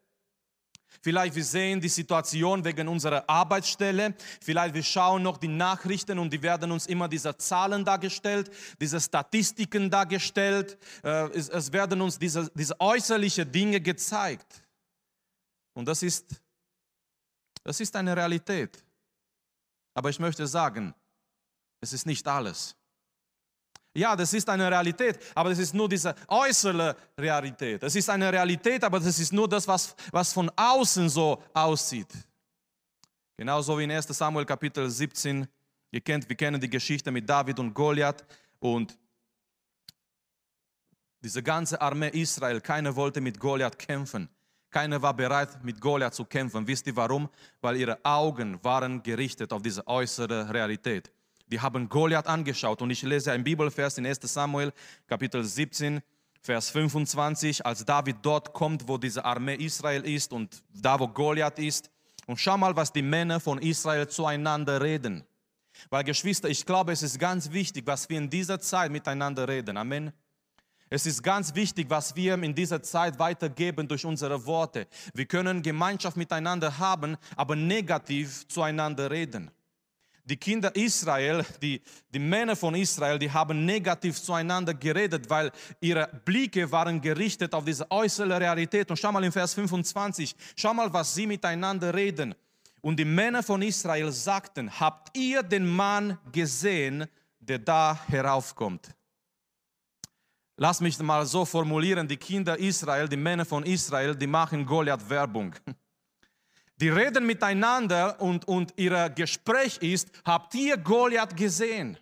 Vielleicht 1.01 1.35
wir 1.35 1.43
sehen 1.43 1.81
die 1.81 1.89
Situation 1.89 2.63
wegen 2.63 2.87
unserer 2.87 3.27
Arbeitsstelle. 3.27 4.13
Vielleicht 4.39 4.75
wir 4.75 4.83
schauen 4.83 5.23
noch 5.23 5.37
die 5.37 5.47
Nachrichten 5.47 6.19
und 6.19 6.31
die 6.31 6.41
werden 6.41 6.71
uns 6.71 6.85
immer 6.85 7.07
diese 7.07 7.35
Zahlen 7.37 7.83
dargestellt, 7.83 8.51
diese 8.79 9.01
Statistiken 9.01 9.89
dargestellt. 9.89 10.77
Äh, 11.03 11.29
es, 11.31 11.71
werden 11.71 12.01
uns 12.01 12.19
diese, 12.19 12.51
diese 12.53 12.79
äußerlichen 12.79 13.51
Dinge 13.51 13.81
gezeigt. 13.81 14.63
Und 15.73 15.87
das 15.87 16.03
ist, 16.03 16.39
das 17.63 17.79
ist 17.79 17.95
eine 17.95 18.15
Realität. 18.15 18.83
Aber 19.95 20.09
ich 20.09 20.19
möchte 20.19 20.45
sagen, 20.45 20.93
es 21.81 21.93
ist 21.93 22.05
nicht 22.05 22.27
alles. 22.27 22.75
Ja, 23.93 24.15
das 24.15 24.33
ist 24.33 24.47
eine 24.47 24.69
Realität, 24.71 25.19
aber 25.35 25.49
das 25.49 25.59
ist 25.59 25.73
nur 25.73 25.89
diese 25.89 26.15
äußere 26.27 26.95
Realität. 27.17 27.83
Das 27.83 27.93
ist 27.93 28.09
eine 28.09 28.31
Realität, 28.31 28.83
aber 28.83 28.99
das 28.99 29.19
ist 29.19 29.33
nur 29.33 29.49
das, 29.49 29.67
was, 29.67 29.95
was 30.11 30.31
von 30.31 30.49
außen 30.55 31.09
so 31.09 31.43
aussieht. 31.53 32.07
Genauso 33.35 33.77
wie 33.77 33.83
in 33.83 33.91
1 33.91 34.07
Samuel 34.07 34.45
Kapitel 34.45 34.89
17. 34.89 35.45
Ihr 35.91 36.01
kennt, 36.01 36.29
wir 36.29 36.35
kennen 36.37 36.61
die 36.61 36.69
Geschichte 36.69 37.11
mit 37.11 37.29
David 37.29 37.59
und 37.59 37.73
Goliath 37.73 38.23
und 38.59 38.97
diese 41.23 41.43
ganze 41.43 41.79
Armee 41.79 42.09
Israel, 42.09 42.61
keiner 42.61 42.95
wollte 42.95 43.19
mit 43.19 43.39
Goliath 43.39 43.77
kämpfen. 43.77 44.29
Keiner 44.69 45.01
war 45.01 45.13
bereit, 45.13 45.61
mit 45.63 45.81
Goliath 45.81 46.15
zu 46.15 46.23
kämpfen. 46.23 46.65
Wisst 46.65 46.87
ihr 46.87 46.95
warum? 46.95 47.29
Weil 47.59 47.75
ihre 47.75 47.99
Augen 48.03 48.63
waren 48.63 49.03
gerichtet 49.03 49.51
auf 49.51 49.61
diese 49.61 49.85
äußere 49.85 50.51
Realität. 50.51 51.11
Die 51.51 51.59
haben 51.59 51.89
Goliath 51.89 52.27
angeschaut 52.27 52.81
und 52.81 52.91
ich 52.91 53.01
lese 53.01 53.33
einen 53.33 53.43
Bibelvers 53.43 53.97
in 53.97 54.05
1 54.05 54.19
Samuel 54.21 54.71
Kapitel 55.05 55.43
17, 55.43 56.01
Vers 56.41 56.69
25, 56.69 57.65
als 57.65 57.83
David 57.83 58.17
dort 58.21 58.53
kommt, 58.53 58.87
wo 58.87 58.97
diese 58.97 59.25
Armee 59.25 59.55
Israel 59.55 60.05
ist 60.05 60.31
und 60.31 60.63
da, 60.73 60.97
wo 60.97 61.09
Goliath 61.09 61.59
ist. 61.59 61.91
Und 62.25 62.39
schau 62.39 62.57
mal, 62.57 62.73
was 62.77 62.93
die 62.93 63.01
Männer 63.01 63.41
von 63.41 63.59
Israel 63.59 64.07
zueinander 64.07 64.81
reden. 64.81 65.25
Weil 65.89 66.05
Geschwister, 66.05 66.47
ich 66.47 66.65
glaube, 66.65 66.93
es 66.93 67.03
ist 67.03 67.19
ganz 67.19 67.51
wichtig, 67.51 67.85
was 67.85 68.07
wir 68.07 68.17
in 68.17 68.29
dieser 68.29 68.59
Zeit 68.61 68.89
miteinander 68.89 69.45
reden. 69.47 69.75
Amen. 69.75 70.13
Es 70.89 71.05
ist 71.05 71.21
ganz 71.21 71.53
wichtig, 71.53 71.89
was 71.89 72.15
wir 72.15 72.35
in 72.41 72.55
dieser 72.55 72.81
Zeit 72.81 73.19
weitergeben 73.19 73.89
durch 73.89 74.05
unsere 74.05 74.45
Worte. 74.45 74.87
Wir 75.13 75.25
können 75.25 75.61
Gemeinschaft 75.61 76.15
miteinander 76.15 76.77
haben, 76.77 77.17
aber 77.35 77.57
negativ 77.57 78.47
zueinander 78.47 79.11
reden. 79.11 79.51
Die 80.25 80.37
Kinder 80.37 80.75
Israel, 80.75 81.45
die, 81.61 81.81
die 82.13 82.19
Männer 82.19 82.55
von 82.55 82.75
Israel, 82.75 83.17
die 83.17 83.31
haben 83.31 83.65
negativ 83.65 84.21
zueinander 84.21 84.73
geredet, 84.73 85.29
weil 85.29 85.51
ihre 85.79 86.07
Blicke 86.25 86.71
waren 86.71 87.01
gerichtet 87.01 87.53
auf 87.53 87.65
diese 87.65 87.89
äußere 87.89 88.39
Realität. 88.39 88.89
Und 88.89 88.97
schau 88.97 89.11
mal 89.11 89.23
in 89.23 89.31
Vers 89.31 89.53
25, 89.53 90.35
schau 90.55 90.73
mal, 90.73 90.91
was 90.93 91.13
sie 91.13 91.27
miteinander 91.27 91.93
reden. 91.93 92.35
Und 92.81 92.97
die 92.97 93.05
Männer 93.05 93.43
von 93.43 93.61
Israel 93.61 94.11
sagten, 94.11 94.79
habt 94.79 95.15
ihr 95.15 95.43
den 95.43 95.67
Mann 95.67 96.17
gesehen, 96.31 97.05
der 97.39 97.59
da 97.59 97.99
heraufkommt? 98.07 98.89
Lass 100.57 100.81
mich 100.81 100.99
mal 100.99 101.25
so 101.25 101.45
formulieren, 101.45 102.07
die 102.07 102.17
Kinder 102.17 102.57
Israel, 102.57 103.07
die 103.07 103.17
Männer 103.17 103.45
von 103.45 103.63
Israel, 103.63 104.15
die 104.15 104.27
machen 104.27 104.65
Goliath 104.65 105.09
Werbung. 105.09 105.55
Die 106.81 106.89
reden 106.89 107.27
miteinander 107.27 108.19
und, 108.19 108.47
und 108.47 108.73
ihr 108.75 109.09
Gespräch 109.11 109.77
ist, 109.81 110.09
habt 110.25 110.55
ihr 110.55 110.77
Goliath 110.77 111.37
gesehen? 111.37 111.95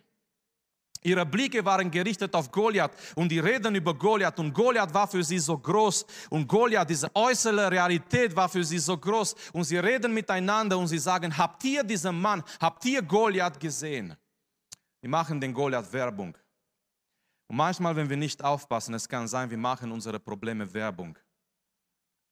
Ihre 1.02 1.26
Blicke 1.26 1.62
waren 1.62 1.90
gerichtet 1.90 2.34
auf 2.34 2.50
Goliath 2.50 2.92
und 3.14 3.30
die 3.30 3.38
reden 3.38 3.74
über 3.74 3.94
Goliath 3.94 4.38
und 4.38 4.54
Goliath 4.54 4.92
war 4.94 5.06
für 5.06 5.22
sie 5.22 5.38
so 5.38 5.58
groß 5.58 6.06
und 6.30 6.46
Goliath, 6.46 6.88
diese 6.88 7.14
äußere 7.14 7.70
Realität 7.70 8.34
war 8.34 8.48
für 8.48 8.64
sie 8.64 8.78
so 8.78 8.96
groß 8.96 9.34
und 9.52 9.64
sie 9.64 9.76
reden 9.78 10.14
miteinander 10.14 10.78
und 10.78 10.88
sie 10.88 10.98
sagen, 10.98 11.36
habt 11.36 11.62
ihr 11.64 11.84
diesen 11.84 12.18
Mann, 12.18 12.42
habt 12.58 12.82
ihr 12.86 13.02
Goliath 13.02 13.60
gesehen? 13.60 14.16
Die 15.02 15.08
machen 15.08 15.40
den 15.40 15.52
Goliath 15.52 15.92
Werbung. 15.92 16.36
Und 17.48 17.56
manchmal, 17.56 17.96
wenn 17.96 18.08
wir 18.08 18.16
nicht 18.16 18.42
aufpassen, 18.42 18.94
es 18.94 19.06
kann 19.06 19.28
sein, 19.28 19.50
wir 19.50 19.58
machen 19.58 19.92
unsere 19.92 20.18
Probleme 20.18 20.72
Werbung. 20.72 21.18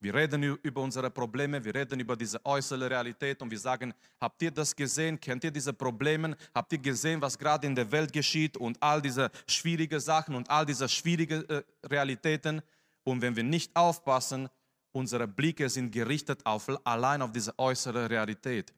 Wir 0.00 0.14
reden 0.14 0.44
über 0.62 0.80
unsere 0.80 1.10
Probleme, 1.10 1.64
wir 1.64 1.74
reden 1.74 1.98
über 1.98 2.14
diese 2.14 2.44
äußere 2.44 2.88
Realität 2.88 3.42
und 3.42 3.50
wir 3.50 3.58
sagen, 3.58 3.92
habt 4.20 4.40
ihr 4.42 4.52
das 4.52 4.74
gesehen? 4.74 5.18
Kennt 5.18 5.42
ihr 5.42 5.50
diese 5.50 5.72
Probleme? 5.72 6.36
Habt 6.54 6.72
ihr 6.72 6.78
gesehen, 6.78 7.20
was 7.20 7.36
gerade 7.36 7.66
in 7.66 7.74
der 7.74 7.90
Welt 7.90 8.12
geschieht 8.12 8.56
und 8.56 8.80
all 8.80 9.02
diese 9.02 9.28
schwierigen 9.48 9.98
Sachen 9.98 10.36
und 10.36 10.48
all 10.48 10.64
diese 10.64 10.88
schwierigen 10.88 11.48
äh, 11.48 11.62
Realitäten? 11.84 12.62
Und 13.02 13.22
wenn 13.22 13.34
wir 13.34 13.42
nicht 13.42 13.74
aufpassen, 13.74 14.48
unsere 14.92 15.26
Blicke 15.26 15.68
sind 15.68 15.90
gerichtet 15.90 16.46
auf, 16.46 16.68
allein 16.84 17.20
auf 17.20 17.32
diese 17.32 17.58
äußere 17.58 18.08
Realität. 18.08 18.72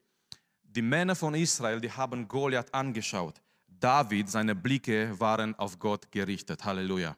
Die 0.62 0.82
Männer 0.82 1.14
von 1.14 1.34
Israel, 1.34 1.80
die 1.80 1.90
haben 1.90 2.26
Goliath 2.26 2.72
angeschaut. 2.72 3.42
David, 3.66 4.30
seine 4.30 4.54
Blicke 4.54 5.18
waren 5.18 5.54
auf 5.56 5.78
Gott 5.78 6.10
gerichtet. 6.10 6.64
Halleluja. 6.64 7.16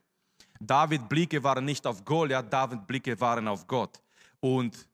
David 0.66 1.08
Blicke 1.08 1.42
waren 1.42 1.64
nicht 1.64 1.86
auf 1.86 2.04
Goliath, 2.04 2.52
David 2.52 2.86
Blicke 2.86 3.20
waren 3.20 3.48
auf 3.48 3.66
Gott. 3.66 4.00
Und 4.40 4.88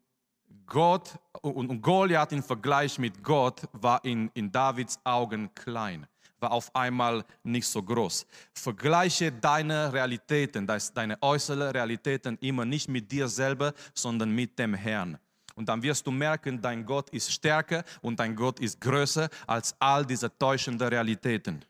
Gott 0.67 1.19
und 1.43 1.81
Goliath 1.83 2.33
im 2.33 2.43
Vergleich 2.43 2.99
mit 2.99 3.23
Gott 3.23 3.63
war 3.73 4.05
in, 4.05 4.31
in 4.35 4.51
Davids 4.51 4.99
Augen 5.05 5.55
klein, 5.55 6.07
war 6.41 6.53
auf 6.53 6.75
einmal 6.75 7.25
nicht 7.43 7.67
so 7.67 7.83
groß. 7.83 8.27
Vergleiche 8.53 9.31
deine 9.31 9.93
Realitäten, 9.93 10.67
deine 10.67 11.23
äußeren 11.23 11.71
Realitäten 11.71 12.39
immer 12.41 12.65
nicht 12.65 12.89
mit 12.89 13.11
dir 13.11 13.29
selber, 13.29 13.73
sondern 13.95 14.31
mit 14.31 14.59
dem 14.59 14.75
Herrn. 14.75 15.19
Und 15.55 15.69
dann 15.69 15.83
wirst 15.83 16.07
du 16.07 16.11
merken, 16.11 16.63
dein 16.63 16.87
Gott 16.87 17.11
ist 17.11 17.33
stärker 17.33 17.85
und 18.01 18.21
dein 18.21 18.37
Gott 18.37 18.61
ist 18.61 18.81
größer 18.81 19.29
als 19.47 19.75
all 19.79 20.07
diese 20.07 20.37
täuschenden 20.39 20.89
Realitäten. 20.89 21.65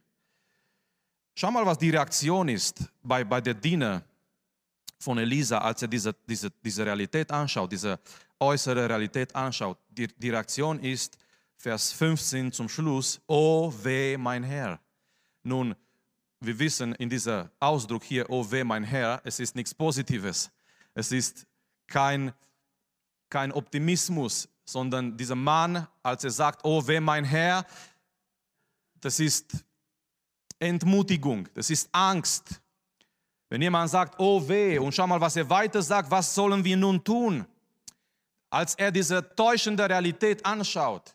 Schau 1.40 1.52
mal, 1.52 1.64
was 1.64 1.78
die 1.78 1.90
Reaktion 1.90 2.48
ist 2.48 2.82
bei, 3.00 3.22
bei 3.22 3.40
der 3.40 3.54
Diener 3.54 4.02
von 4.98 5.18
Elisa, 5.18 5.58
als 5.58 5.80
er 5.82 5.86
diese, 5.86 6.12
diese, 6.28 6.50
diese 6.50 6.84
Realität 6.84 7.30
anschaut, 7.30 7.70
diese 7.70 8.00
äußere 8.40 8.88
Realität 8.88 9.32
anschaut. 9.36 9.78
Die, 9.88 10.08
die 10.08 10.30
Reaktion 10.30 10.80
ist, 10.80 11.16
Vers 11.56 11.92
15 11.92 12.50
zum 12.50 12.68
Schluss, 12.68 13.20
oh 13.28 13.72
weh, 13.84 14.16
mein 14.16 14.42
Herr. 14.42 14.80
Nun, 15.44 15.76
wir 16.40 16.58
wissen 16.58 16.96
in 16.96 17.08
diesem 17.08 17.48
Ausdruck 17.60 18.02
hier, 18.02 18.28
oh 18.28 18.44
weh, 18.50 18.64
mein 18.64 18.82
Herr, 18.82 19.20
es 19.22 19.38
ist 19.38 19.54
nichts 19.54 19.72
Positives. 19.72 20.50
Es 20.92 21.12
ist 21.12 21.46
kein 21.86 22.32
kein 23.30 23.52
Optimismus, 23.52 24.48
sondern 24.64 25.16
dieser 25.16 25.36
Mann, 25.36 25.86
als 26.02 26.24
er 26.24 26.30
sagt, 26.30 26.64
oh 26.64 26.84
weh 26.84 26.98
mein 26.98 27.24
Herr, 27.24 27.64
das 29.00 29.20
ist 29.20 29.64
Entmutigung, 30.58 31.48
das 31.54 31.70
ist 31.70 31.88
Angst. 31.92 32.60
Wenn 33.48 33.62
jemand 33.62 33.90
sagt, 33.90 34.18
oh 34.18 34.46
weh, 34.46 34.78
und 34.78 34.94
schau 34.94 35.06
mal, 35.06 35.20
was 35.20 35.36
er 35.36 35.48
weiter 35.48 35.80
sagt, 35.80 36.10
was 36.10 36.34
sollen 36.34 36.62
wir 36.64 36.76
nun 36.76 37.02
tun? 37.02 37.46
Als 38.50 38.74
er 38.74 38.90
diese 38.90 39.34
täuschende 39.34 39.88
Realität 39.88 40.44
anschaut, 40.44 41.14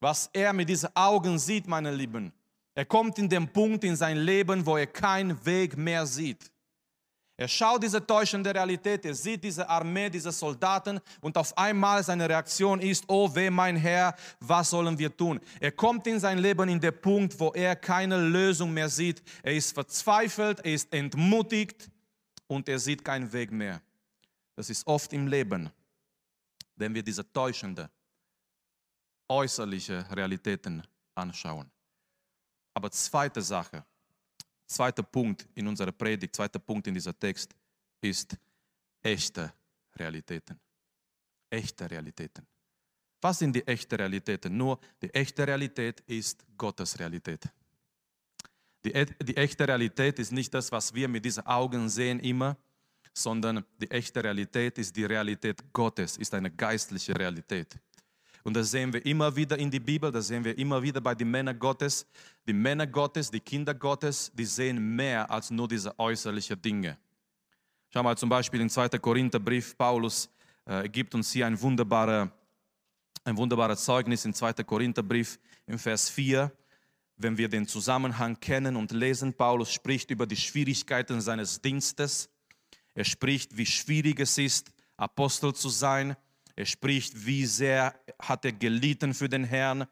was 0.00 0.28
er 0.32 0.52
mit 0.52 0.68
diesen 0.68 0.94
Augen 0.94 1.38
sieht, 1.38 1.66
meine 1.66 1.90
Lieben, 1.90 2.32
er 2.74 2.84
kommt 2.84 3.18
in 3.18 3.28
den 3.28 3.50
Punkt 3.52 3.84
in 3.84 3.96
sein 3.96 4.18
Leben, 4.18 4.64
wo 4.66 4.76
er 4.76 4.86
keinen 4.86 5.44
Weg 5.46 5.76
mehr 5.76 6.06
sieht. 6.06 6.50
Er 7.38 7.48
schaut 7.48 7.82
diese 7.82 8.04
täuschende 8.04 8.54
Realität, 8.54 9.04
er 9.04 9.14
sieht 9.14 9.44
diese 9.44 9.68
Armee, 9.68 10.08
diese 10.08 10.32
Soldaten 10.32 10.98
und 11.20 11.36
auf 11.36 11.56
einmal 11.58 12.02
seine 12.02 12.26
Reaktion 12.26 12.80
ist, 12.80 13.04
oh 13.08 13.34
weh 13.34 13.50
mein 13.50 13.76
Herr, 13.76 14.16
was 14.40 14.70
sollen 14.70 14.98
wir 14.98 15.14
tun? 15.14 15.38
Er 15.60 15.72
kommt 15.72 16.06
in 16.06 16.18
sein 16.18 16.38
Leben 16.38 16.66
in 16.70 16.80
den 16.80 16.98
Punkt, 16.98 17.38
wo 17.38 17.52
er 17.52 17.76
keine 17.76 18.16
Lösung 18.16 18.72
mehr 18.72 18.88
sieht. 18.88 19.22
Er 19.42 19.54
ist 19.54 19.74
verzweifelt, 19.74 20.60
er 20.60 20.72
ist 20.72 20.90
entmutigt 20.94 21.90
und 22.46 22.70
er 22.70 22.78
sieht 22.78 23.04
keinen 23.04 23.30
Weg 23.30 23.52
mehr. 23.52 23.82
Das 24.54 24.70
ist 24.70 24.86
oft 24.86 25.12
im 25.12 25.26
Leben, 25.26 25.70
wenn 26.76 26.94
wir 26.94 27.02
diese 27.02 27.30
täuschende, 27.30 27.90
äußerliche 29.28 30.06
Realitäten 30.10 30.82
anschauen. 31.14 31.70
Aber 32.72 32.90
zweite 32.90 33.42
Sache, 33.42 33.84
Zweiter 34.66 35.02
Punkt 35.02 35.46
in 35.54 35.66
unserer 35.68 35.92
Predigt, 35.92 36.34
zweiter 36.34 36.58
Punkt 36.58 36.86
in 36.86 36.94
dieser 36.94 37.16
Text 37.18 37.54
ist 38.00 38.36
echte 39.02 39.52
Realitäten. 39.94 40.58
Echte 41.48 41.88
Realitäten. 41.88 42.46
Was 43.20 43.38
sind 43.38 43.54
die 43.54 43.66
echten 43.66 43.94
Realitäten? 43.94 44.56
Nur 44.56 44.78
die 45.00 45.12
echte 45.14 45.46
Realität 45.46 46.00
ist 46.06 46.44
Gottes 46.56 46.98
Realität. 46.98 47.48
Die, 48.84 48.92
die 49.24 49.36
echte 49.36 49.66
Realität 49.66 50.18
ist 50.18 50.32
nicht 50.32 50.52
das, 50.52 50.70
was 50.70 50.92
wir 50.94 51.08
mit 51.08 51.24
diesen 51.24 51.46
Augen 51.46 51.88
sehen 51.88 52.20
immer, 52.20 52.56
sondern 53.12 53.64
die 53.78 53.90
echte 53.90 54.22
Realität 54.22 54.78
ist 54.78 54.94
die 54.94 55.04
Realität 55.04 55.72
Gottes, 55.72 56.18
ist 56.18 56.34
eine 56.34 56.50
geistliche 56.50 57.18
Realität. 57.18 57.76
Und 58.46 58.54
das 58.54 58.70
sehen 58.70 58.92
wir 58.92 59.04
immer 59.04 59.34
wieder 59.34 59.58
in 59.58 59.72
die 59.72 59.80
Bibel, 59.80 60.12
das 60.12 60.28
sehen 60.28 60.44
wir 60.44 60.56
immer 60.56 60.80
wieder 60.80 61.00
bei 61.00 61.16
den 61.16 61.28
Männern 61.28 61.58
Gottes. 61.58 62.06
Die 62.46 62.52
Männer 62.52 62.86
Gottes, 62.86 63.28
die 63.28 63.40
Kinder 63.40 63.74
Gottes, 63.74 64.30
die 64.32 64.44
sehen 64.44 64.94
mehr 64.94 65.28
als 65.28 65.50
nur 65.50 65.66
diese 65.66 65.98
äußerlichen 65.98 66.62
Dinge. 66.62 66.96
Schau 67.90 68.04
mal 68.04 68.16
zum 68.16 68.28
Beispiel 68.28 68.60
im 68.60 68.70
2. 68.70 68.90
Korintherbrief, 69.00 69.76
Paulus 69.76 70.30
äh, 70.64 70.88
gibt 70.88 71.16
uns 71.16 71.32
hier 71.32 71.44
ein 71.48 71.60
wunderbares 71.60 72.28
ein 73.24 73.36
wunderbare 73.36 73.76
Zeugnis 73.76 74.24
im 74.24 74.32
2. 74.32 74.52
Korintherbrief 74.62 75.40
im 75.66 75.80
Vers 75.80 76.08
4. 76.08 76.52
Wenn 77.16 77.36
wir 77.36 77.48
den 77.48 77.66
Zusammenhang 77.66 78.38
kennen 78.38 78.76
und 78.76 78.92
lesen, 78.92 79.34
Paulus 79.34 79.72
spricht 79.72 80.12
über 80.12 80.24
die 80.24 80.36
Schwierigkeiten 80.36 81.20
seines 81.20 81.60
Dienstes. 81.60 82.30
Er 82.94 83.04
spricht, 83.04 83.56
wie 83.56 83.66
schwierig 83.66 84.20
es 84.20 84.38
ist, 84.38 84.70
Apostel 84.96 85.52
zu 85.52 85.68
sein. 85.68 86.16
Er 86.56 86.64
spricht, 86.64 87.26
wie 87.26 87.44
sehr 87.44 87.94
hat 88.18 88.44
er 88.46 88.52
gelitten 88.52 89.12
für 89.12 89.28
den 89.28 89.44
Herrn. 89.44 89.86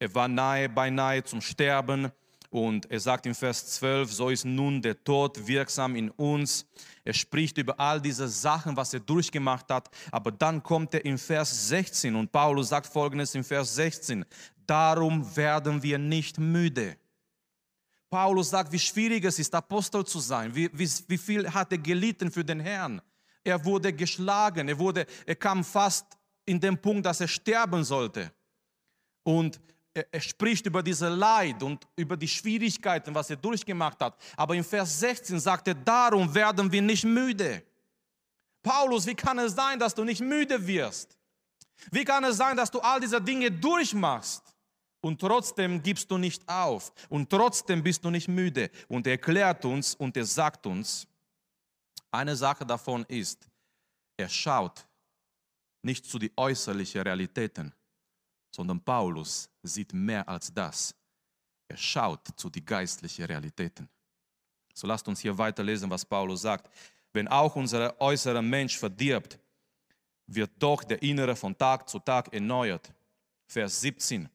Er 0.00 0.14
war 0.14 0.26
nahe, 0.26 0.68
beinahe 0.68 1.22
zum 1.22 1.40
Sterben. 1.40 2.10
Und 2.50 2.90
er 2.90 2.98
sagt 2.98 3.26
im 3.26 3.34
Vers 3.34 3.66
12, 3.74 4.12
so 4.12 4.30
ist 4.30 4.44
nun 4.44 4.80
der 4.80 5.04
Tod 5.04 5.46
wirksam 5.46 5.94
in 5.94 6.10
uns. 6.10 6.66
Er 7.04 7.12
spricht 7.12 7.58
über 7.58 7.78
all 7.78 8.00
diese 8.00 8.26
Sachen, 8.26 8.76
was 8.76 8.94
er 8.94 9.00
durchgemacht 9.00 9.70
hat. 9.70 9.90
Aber 10.10 10.32
dann 10.32 10.62
kommt 10.62 10.94
er 10.94 11.04
im 11.04 11.18
Vers 11.18 11.68
16 11.68 12.16
und 12.16 12.32
Paulus 12.32 12.70
sagt 12.70 12.86
folgendes 12.86 13.34
im 13.34 13.44
Vers 13.44 13.74
16, 13.74 14.24
darum 14.66 15.36
werden 15.36 15.82
wir 15.82 15.98
nicht 15.98 16.38
müde. 16.38 16.96
Paulus 18.10 18.50
sagt, 18.50 18.72
wie 18.72 18.78
schwierig 18.78 19.24
es 19.24 19.38
ist, 19.38 19.54
Apostel 19.54 20.04
zu 20.04 20.18
sein. 20.18 20.54
Wie, 20.54 20.70
wie, 20.72 20.88
wie 21.06 21.18
viel 21.18 21.52
hat 21.52 21.70
er 21.70 21.78
gelitten 21.78 22.30
für 22.30 22.44
den 22.44 22.60
Herrn. 22.60 23.02
Er 23.44 23.64
wurde 23.64 23.92
geschlagen, 23.92 24.68
er, 24.68 24.78
wurde, 24.78 25.06
er 25.26 25.36
kam 25.36 25.64
fast 25.64 26.06
in 26.44 26.60
den 26.60 26.80
Punkt, 26.80 27.06
dass 27.06 27.20
er 27.20 27.28
sterben 27.28 27.84
sollte. 27.84 28.32
Und 29.22 29.60
er, 29.94 30.06
er 30.12 30.20
spricht 30.20 30.66
über 30.66 30.82
diese 30.82 31.08
Leid 31.08 31.62
und 31.62 31.86
über 31.96 32.16
die 32.16 32.28
Schwierigkeiten, 32.28 33.14
was 33.14 33.30
er 33.30 33.36
durchgemacht 33.36 34.00
hat. 34.00 34.16
Aber 34.36 34.54
im 34.54 34.64
Vers 34.64 35.00
16 35.00 35.40
sagt 35.40 35.68
er, 35.68 35.74
darum 35.74 36.34
werden 36.34 36.70
wir 36.70 36.82
nicht 36.82 37.04
müde. 37.04 37.62
Paulus, 38.62 39.06
wie 39.06 39.14
kann 39.14 39.38
es 39.38 39.54
sein, 39.54 39.78
dass 39.78 39.94
du 39.94 40.04
nicht 40.04 40.20
müde 40.20 40.66
wirst? 40.66 41.16
Wie 41.90 42.04
kann 42.04 42.24
es 42.24 42.36
sein, 42.36 42.56
dass 42.56 42.70
du 42.70 42.80
all 42.80 43.00
diese 43.00 43.20
Dinge 43.20 43.50
durchmachst? 43.50 44.42
Und 45.00 45.20
trotzdem 45.20 45.82
gibst 45.82 46.10
du 46.10 46.18
nicht 46.18 46.46
auf. 46.48 46.92
Und 47.08 47.30
trotzdem 47.30 47.82
bist 47.82 48.04
du 48.04 48.10
nicht 48.10 48.28
müde. 48.28 48.70
Und 48.88 49.06
er 49.06 49.12
erklärt 49.12 49.64
uns 49.64 49.94
und 49.94 50.16
er 50.16 50.24
sagt 50.24 50.66
uns, 50.66 51.06
Eine 52.18 52.34
Sache 52.34 52.66
davon 52.66 53.04
ist, 53.04 53.48
er 54.16 54.28
schaut 54.28 54.84
nicht 55.82 56.04
zu 56.04 56.18
den 56.18 56.32
äußerlichen 56.36 57.02
Realitäten, 57.02 57.72
sondern 58.50 58.80
Paulus 58.80 59.48
sieht 59.62 59.92
mehr 59.92 60.28
als 60.28 60.52
das. 60.52 60.96
Er 61.68 61.76
schaut 61.76 62.26
zu 62.34 62.50
den 62.50 62.64
geistlichen 62.64 63.24
Realitäten. 63.24 63.88
So 64.74 64.88
lasst 64.88 65.06
uns 65.06 65.20
hier 65.20 65.38
weiterlesen, 65.38 65.88
was 65.90 66.04
Paulus 66.04 66.42
sagt. 66.42 66.68
Wenn 67.12 67.28
auch 67.28 67.54
unser 67.54 68.00
äußerer 68.00 68.42
Mensch 68.42 68.76
verdirbt, 68.76 69.38
wird 70.26 70.50
doch 70.58 70.82
der 70.82 71.00
innere 71.00 71.36
von 71.36 71.56
Tag 71.56 71.88
zu 71.88 72.00
Tag 72.00 72.34
erneuert. 72.34 72.92
Vers 73.46 73.80
17. 73.80 74.28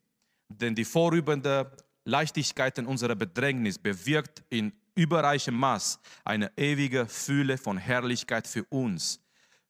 Denn 0.48 0.74
die 0.74 0.86
vorübende 0.86 1.70
Leichtigkeiten 2.06 2.86
unserer 2.86 3.16
Bedrängnis 3.16 3.78
bewirkt 3.78 4.42
in 4.48 4.72
überreichem 4.96 5.56
Maß 5.56 6.00
eine 6.24 6.52
ewige 6.58 7.06
Fülle 7.08 7.58
von 7.58 7.78
Herrlichkeit 7.78 8.48
für 8.48 8.64
uns. 8.66 9.20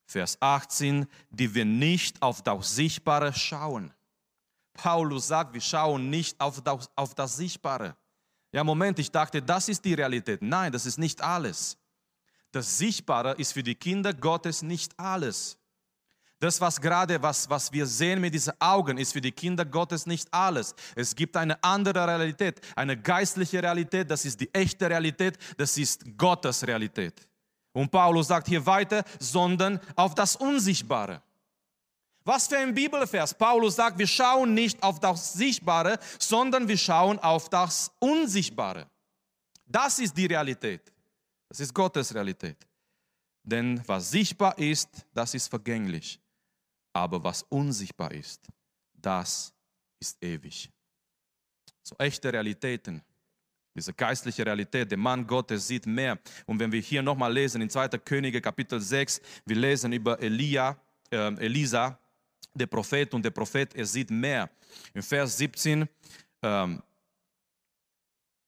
Vers 0.06 0.38
18, 0.42 1.08
die 1.30 1.54
wir 1.56 1.66
nicht 1.66 2.22
auf 2.22 2.42
das 2.42 2.76
Sichtbare 2.76 3.34
schauen. 3.34 3.94
Paulus 4.74 5.28
sagt, 5.28 5.54
wir 5.54 5.62
schauen 5.62 6.10
nicht 6.10 6.40
auf 6.40 6.62
das, 6.62 6.90
auf 6.96 7.16
das 7.16 7.38
Sichtbare. 7.38 7.96
Ja, 8.52 8.64
Moment, 8.64 9.00
ich 9.00 9.12
dachte, 9.12 9.42
das 9.42 9.70
ist 9.70 9.84
die 9.86 9.94
Realität. 9.94 10.42
Nein, 10.42 10.72
das 10.72 10.86
ist 10.86 10.98
nicht 10.98 11.22
alles. 11.22 11.78
Das 12.52 12.78
Sichtbare 12.78 13.34
ist 13.34 13.54
für 13.54 13.64
die 13.64 13.76
Kinder 13.76 14.14
Gottes 14.14 14.62
nicht 14.62 15.00
alles. 15.00 15.58
Das, 16.44 16.60
was 16.60 16.82
gerade, 16.82 17.22
was, 17.22 17.50
was 17.50 17.72
wir 17.72 17.86
sehen 17.86 18.20
mit 18.20 18.34
diesen 18.34 18.52
Augen, 18.60 18.98
ist 18.98 19.14
für 19.14 19.22
die 19.22 19.32
Kinder 19.32 19.64
Gottes 19.64 20.06
nicht 20.06 20.28
alles. 20.34 20.76
Es 20.94 21.16
gibt 21.16 21.38
eine 21.38 21.64
andere 21.64 22.06
Realität, 22.06 22.60
eine 22.76 22.98
geistliche 22.98 23.64
Realität, 23.64 24.12
das 24.12 24.26
ist 24.26 24.42
die 24.42 24.54
echte 24.54 24.90
Realität, 24.90 25.38
das 25.56 25.78
ist 25.78 26.04
Gottes 26.18 26.68
Realität. 26.68 27.14
Und 27.72 27.90
Paulus 27.90 28.28
sagt 28.28 28.50
hier 28.50 28.66
weiter, 28.66 29.06
sondern 29.22 29.80
auf 29.96 30.16
das 30.16 30.36
Unsichtbare. 30.36 31.22
Was 32.26 32.48
für 32.48 32.58
ein 32.58 32.74
Bibelvers. 32.74 33.34
Paulus 33.34 33.78
sagt, 33.78 33.98
wir 33.98 34.08
schauen 34.08 34.54
nicht 34.54 34.84
auf 34.84 35.00
das 35.00 35.32
Sichtbare, 35.32 35.98
sondern 36.20 36.68
wir 36.68 36.78
schauen 36.78 37.20
auf 37.20 37.48
das 37.48 37.90
Unsichtbare. 38.00 38.90
Das 39.66 39.98
ist 39.98 40.18
die 40.18 40.26
Realität. 40.26 40.92
Das 41.48 41.62
ist 41.62 41.74
Gottes 41.74 42.14
Realität. 42.14 42.58
Denn 43.44 43.82
was 43.88 44.12
sichtbar 44.12 44.58
ist, 44.58 44.90
das 45.14 45.34
ist 45.36 45.48
vergänglich 45.48 46.20
aber 46.94 47.24
was 47.24 47.44
unsichtbar 47.50 48.12
ist, 48.12 48.48
das 48.94 49.52
ist 50.00 50.24
ewig. 50.24 50.70
So 51.82 51.96
echte 51.98 52.32
Realitäten, 52.32 53.02
diese 53.76 53.94
geistliche 53.94 54.46
Realität, 54.46 54.92
der 54.92 54.98
Mann 54.98 55.26
Gottes 55.26 55.68
sieht 55.68 55.88
mehr. 55.88 56.20
Und 56.46 56.60
wenn 56.60 56.72
wir 56.72 56.80
hier 56.80 57.02
nochmal 57.02 57.34
lesen, 57.34 57.62
in 57.62 57.70
2. 57.70 57.90
Könige 58.00 58.40
Kapitel 58.40 58.80
6, 58.80 59.20
wir 59.46 59.56
lesen 59.56 59.92
über 59.92 60.22
Elia, 60.22 60.78
äh, 61.10 61.34
Elisa, 61.38 61.98
der 62.54 62.68
Prophet 62.68 63.14
und 63.14 63.26
der 63.26 63.32
Prophet, 63.32 63.74
er 63.74 63.86
sieht 63.86 64.12
mehr. 64.12 64.50
In 64.94 65.02
Vers 65.02 65.38
17, 65.38 65.90
ähm, 66.44 66.84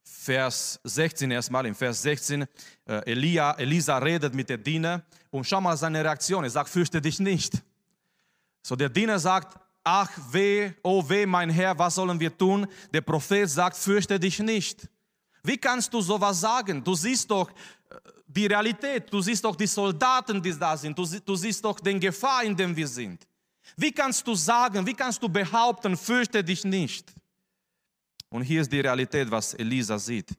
Vers 0.04 0.80
16 0.84 1.32
erstmal, 1.32 1.66
in 1.66 1.74
Vers 1.74 2.04
16, 2.04 2.46
äh, 2.86 3.12
Elia, 3.12 3.54
Elisa 3.54 3.98
redet 3.98 4.36
mit 4.36 4.50
der 4.50 4.60
Diener 4.60 5.04
und 5.32 5.44
schau 5.44 5.60
mal 5.60 5.76
seine 5.76 6.04
Reaktion. 6.04 6.44
Er 6.44 6.50
sagt, 6.52 6.70
fürchte 6.70 7.02
dich 7.02 7.20
nicht. 7.20 7.64
So 8.66 8.76
der 8.76 8.90
Diener 8.90 9.20
sagt, 9.20 9.60
ach 9.84 10.10
weh, 10.32 10.72
oh 10.82 11.08
weh, 11.08 11.28
mein 11.28 11.52
Herr, 11.52 11.78
was 11.78 11.94
sollen 11.94 12.20
wir 12.20 12.36
tun? 12.36 12.66
Der 12.92 13.02
Prophet 13.02 13.48
sagt, 13.48 13.78
fürchte 13.78 14.20
dich 14.20 14.40
nicht. 14.40 14.90
Wie 15.44 15.56
kannst 15.56 15.94
du 15.94 16.02
sowas 16.02 16.40
sagen? 16.42 16.84
Du 16.84 16.96
siehst 16.96 17.30
doch 17.30 17.48
äh, 17.52 17.54
die 18.26 18.48
Realität, 18.48 19.14
du 19.14 19.22
siehst 19.22 19.46
doch 19.46 19.56
die 19.56 19.68
Soldaten, 19.68 20.42
die 20.42 20.58
da 20.58 20.76
sind, 20.76 20.98
du, 20.98 21.06
du 21.06 21.36
siehst 21.36 21.64
doch 21.64 21.80
den 21.80 22.00
Gefahr, 22.00 22.44
in 22.44 22.56
dem 22.56 22.76
wir 22.76 22.88
sind. 22.88 23.28
Wie 23.78 23.92
kannst 23.92 24.26
du 24.26 24.34
sagen, 24.34 24.84
wie 24.84 24.96
kannst 24.96 25.22
du 25.22 25.30
behaupten, 25.30 25.96
fürchte 25.96 26.44
dich 26.44 26.64
nicht? 26.64 27.14
Und 28.30 28.42
hier 28.42 28.62
ist 28.62 28.72
die 28.72 28.80
Realität, 28.80 29.30
was 29.30 29.54
Elisa 29.54 30.00
sieht. 30.00 30.32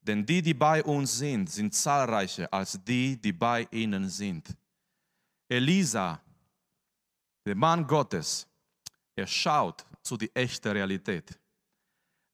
Denn 0.00 0.26
die, 0.26 0.42
die 0.42 0.54
bei 0.54 0.82
uns 0.82 1.18
sind, 1.18 1.48
sind 1.48 1.72
zahlreicher 1.72 2.52
als 2.52 2.80
die, 2.82 3.16
die 3.16 3.32
bei 3.32 3.68
ihnen 3.70 4.08
sind. 4.08 4.48
Elisa 5.48 6.20
der 7.46 7.54
Mann 7.54 7.86
Gottes, 7.86 8.46
er 9.16 9.26
schaut 9.26 9.84
zu 10.02 10.16
die 10.16 10.34
echte 10.34 10.74
Realität. 10.74 11.38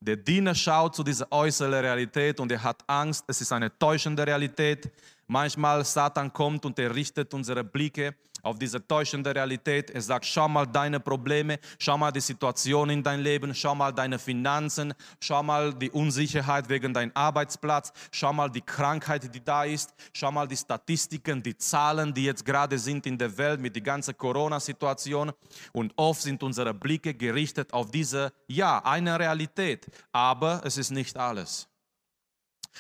Der 0.00 0.16
Diener 0.16 0.54
schaut 0.54 0.94
zu 0.94 1.02
dieser 1.02 1.30
äußeren 1.32 1.72
Realität 1.72 2.38
und 2.38 2.52
er 2.52 2.62
hat 2.62 2.84
Angst, 2.86 3.24
es 3.26 3.40
ist 3.40 3.52
eine 3.52 3.76
täuschende 3.78 4.26
Realität. 4.26 4.90
Manchmal 5.28 5.84
Satan 5.84 6.32
kommt 6.32 6.64
und 6.64 6.78
er 6.78 6.94
richtet 6.94 7.34
unsere 7.34 7.64
Blicke 7.64 8.14
auf 8.42 8.58
diese 8.58 8.86
täuschende 8.86 9.34
Realität. 9.34 9.90
Er 9.90 10.00
sagt, 10.00 10.24
schau 10.24 10.48
mal 10.48 10.66
deine 10.66 11.00
Probleme, 11.00 11.58
schau 11.80 11.98
mal 11.98 12.12
die 12.12 12.20
Situation 12.20 12.90
in 12.90 13.02
dein 13.02 13.20
Leben, 13.20 13.52
schau 13.52 13.74
mal 13.74 13.92
deine 13.92 14.20
Finanzen, 14.20 14.94
schau 15.20 15.42
mal 15.42 15.74
die 15.74 15.90
Unsicherheit 15.90 16.68
wegen 16.68 16.94
deinem 16.94 17.10
Arbeitsplatz, 17.14 17.92
schau 18.12 18.32
mal 18.32 18.48
die 18.48 18.60
Krankheit, 18.60 19.34
die 19.34 19.44
da 19.44 19.64
ist, 19.64 19.92
schau 20.12 20.30
mal 20.30 20.46
die 20.46 20.56
Statistiken, 20.56 21.42
die 21.42 21.56
Zahlen, 21.56 22.14
die 22.14 22.24
jetzt 22.24 22.44
gerade 22.44 22.78
sind 22.78 23.04
in 23.06 23.18
der 23.18 23.36
Welt 23.36 23.60
mit 23.60 23.74
der 23.74 23.82
ganzen 23.82 24.16
Corona-Situation. 24.16 25.32
Und 25.72 25.92
oft 25.96 26.22
sind 26.22 26.40
unsere 26.44 26.72
Blicke 26.72 27.14
gerichtet 27.14 27.72
auf 27.72 27.90
diese, 27.90 28.32
ja, 28.46 28.78
eine 28.84 29.18
Realität, 29.18 29.86
aber 30.12 30.60
es 30.64 30.76
ist 30.76 30.92
nicht 30.92 31.16
alles. 31.16 31.68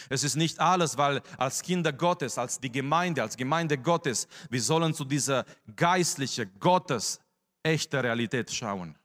Es 0.08 0.24
ist 0.24 0.36
nicht 0.36 0.60
alles, 0.60 0.96
weil 0.96 1.22
als 1.38 1.62
Kinder 1.62 1.92
Gottes, 1.92 2.38
als 2.38 2.60
die 2.60 2.70
Gemeinde, 2.70 3.22
als 3.22 3.36
Gemeinde 3.36 3.78
Gottes, 3.78 4.28
wir 4.50 4.62
sollen 4.62 4.94
zu 4.94 5.04
dieser 5.04 5.44
geistlichen 5.74 6.50
Gottes 6.58 7.20
echte 7.62 8.02
Realität 8.02 8.50
schauen. 8.50 8.96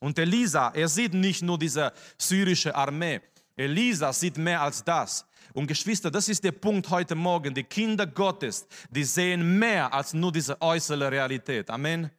Und 0.00 0.18
Elisa, 0.18 0.70
er 0.74 0.88
sieht 0.88 1.14
nicht 1.14 1.42
nur 1.42 1.58
diese 1.58 1.92
syrische 2.16 2.74
Armee. 2.74 3.20
Elisa 3.56 4.12
sieht 4.12 4.38
mehr 4.38 4.62
als 4.62 4.84
das. 4.84 5.26
Und 5.52 5.66
Geschwister, 5.66 6.10
das 6.10 6.28
ist 6.28 6.44
der 6.44 6.52
Punkt 6.52 6.88
heute 6.90 7.14
Morgen. 7.14 7.52
Die 7.52 7.64
Kinder 7.64 8.06
Gottes, 8.06 8.66
die 8.90 9.02
sehen 9.02 9.58
mehr 9.58 9.92
als 9.92 10.14
nur 10.14 10.30
diese 10.30 10.60
äußere 10.60 11.10
Realität. 11.10 11.68
Amen. 11.70 12.10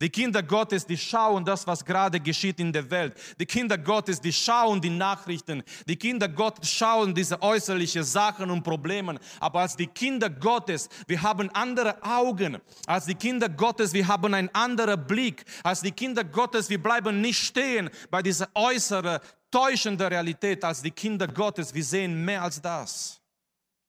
Die 0.00 0.10
Kinder 0.10 0.44
Gottes, 0.44 0.86
die 0.86 0.96
schauen 0.96 1.44
das, 1.44 1.66
was 1.66 1.84
gerade 1.84 2.20
geschieht 2.20 2.60
in 2.60 2.72
der 2.72 2.88
Welt. 2.88 3.14
Die 3.40 3.46
Kinder 3.46 3.76
Gottes, 3.76 4.20
die 4.20 4.32
schauen 4.32 4.80
die 4.80 4.90
Nachrichten. 4.90 5.62
Die 5.88 5.96
Kinder 5.96 6.28
Gottes 6.28 6.70
schauen 6.70 7.12
diese 7.12 7.42
äußerlichen 7.42 8.04
Sachen 8.04 8.48
und 8.50 8.62
Probleme. 8.62 9.18
Aber 9.40 9.60
als 9.60 9.74
die 9.74 9.88
Kinder 9.88 10.30
Gottes, 10.30 10.88
wir 11.08 11.20
haben 11.20 11.50
andere 11.50 12.00
Augen. 12.02 12.58
Als 12.86 13.06
die 13.06 13.16
Kinder 13.16 13.48
Gottes, 13.48 13.92
wir 13.92 14.06
haben 14.06 14.34
einen 14.34 14.54
anderen 14.54 15.04
Blick. 15.04 15.44
Als 15.64 15.80
die 15.80 15.92
Kinder 15.92 16.22
Gottes, 16.22 16.70
wir 16.70 16.80
bleiben 16.80 17.20
nicht 17.20 17.38
stehen 17.40 17.90
bei 18.08 18.22
dieser 18.22 18.48
äußeren, 18.54 19.18
täuschenden 19.50 20.06
Realität. 20.06 20.62
Als 20.62 20.80
die 20.80 20.92
Kinder 20.92 21.26
Gottes, 21.26 21.74
wir 21.74 21.84
sehen 21.84 22.24
mehr 22.24 22.42
als 22.42 22.62
das. 22.62 23.20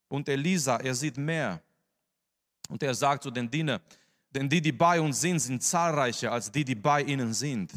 Und 0.07 0.27
Elisa, 0.27 0.77
er 0.77 0.95
sieht 0.95 1.17
mehr. 1.17 1.61
Und 2.67 2.81
er 2.81 2.95
sagt 2.95 3.21
zu 3.21 3.29
den 3.29 3.49
Dienern, 3.49 3.79
denn 4.31 4.49
die, 4.49 4.61
die 4.61 4.71
bei 4.71 4.99
uns 5.01 5.21
sind, 5.21 5.39
sind 5.39 5.63
zahlreicher 5.63 6.31
als 6.31 6.51
die, 6.51 6.63
die 6.63 6.75
bei 6.75 7.01
ihnen 7.01 7.33
sind. 7.33 7.71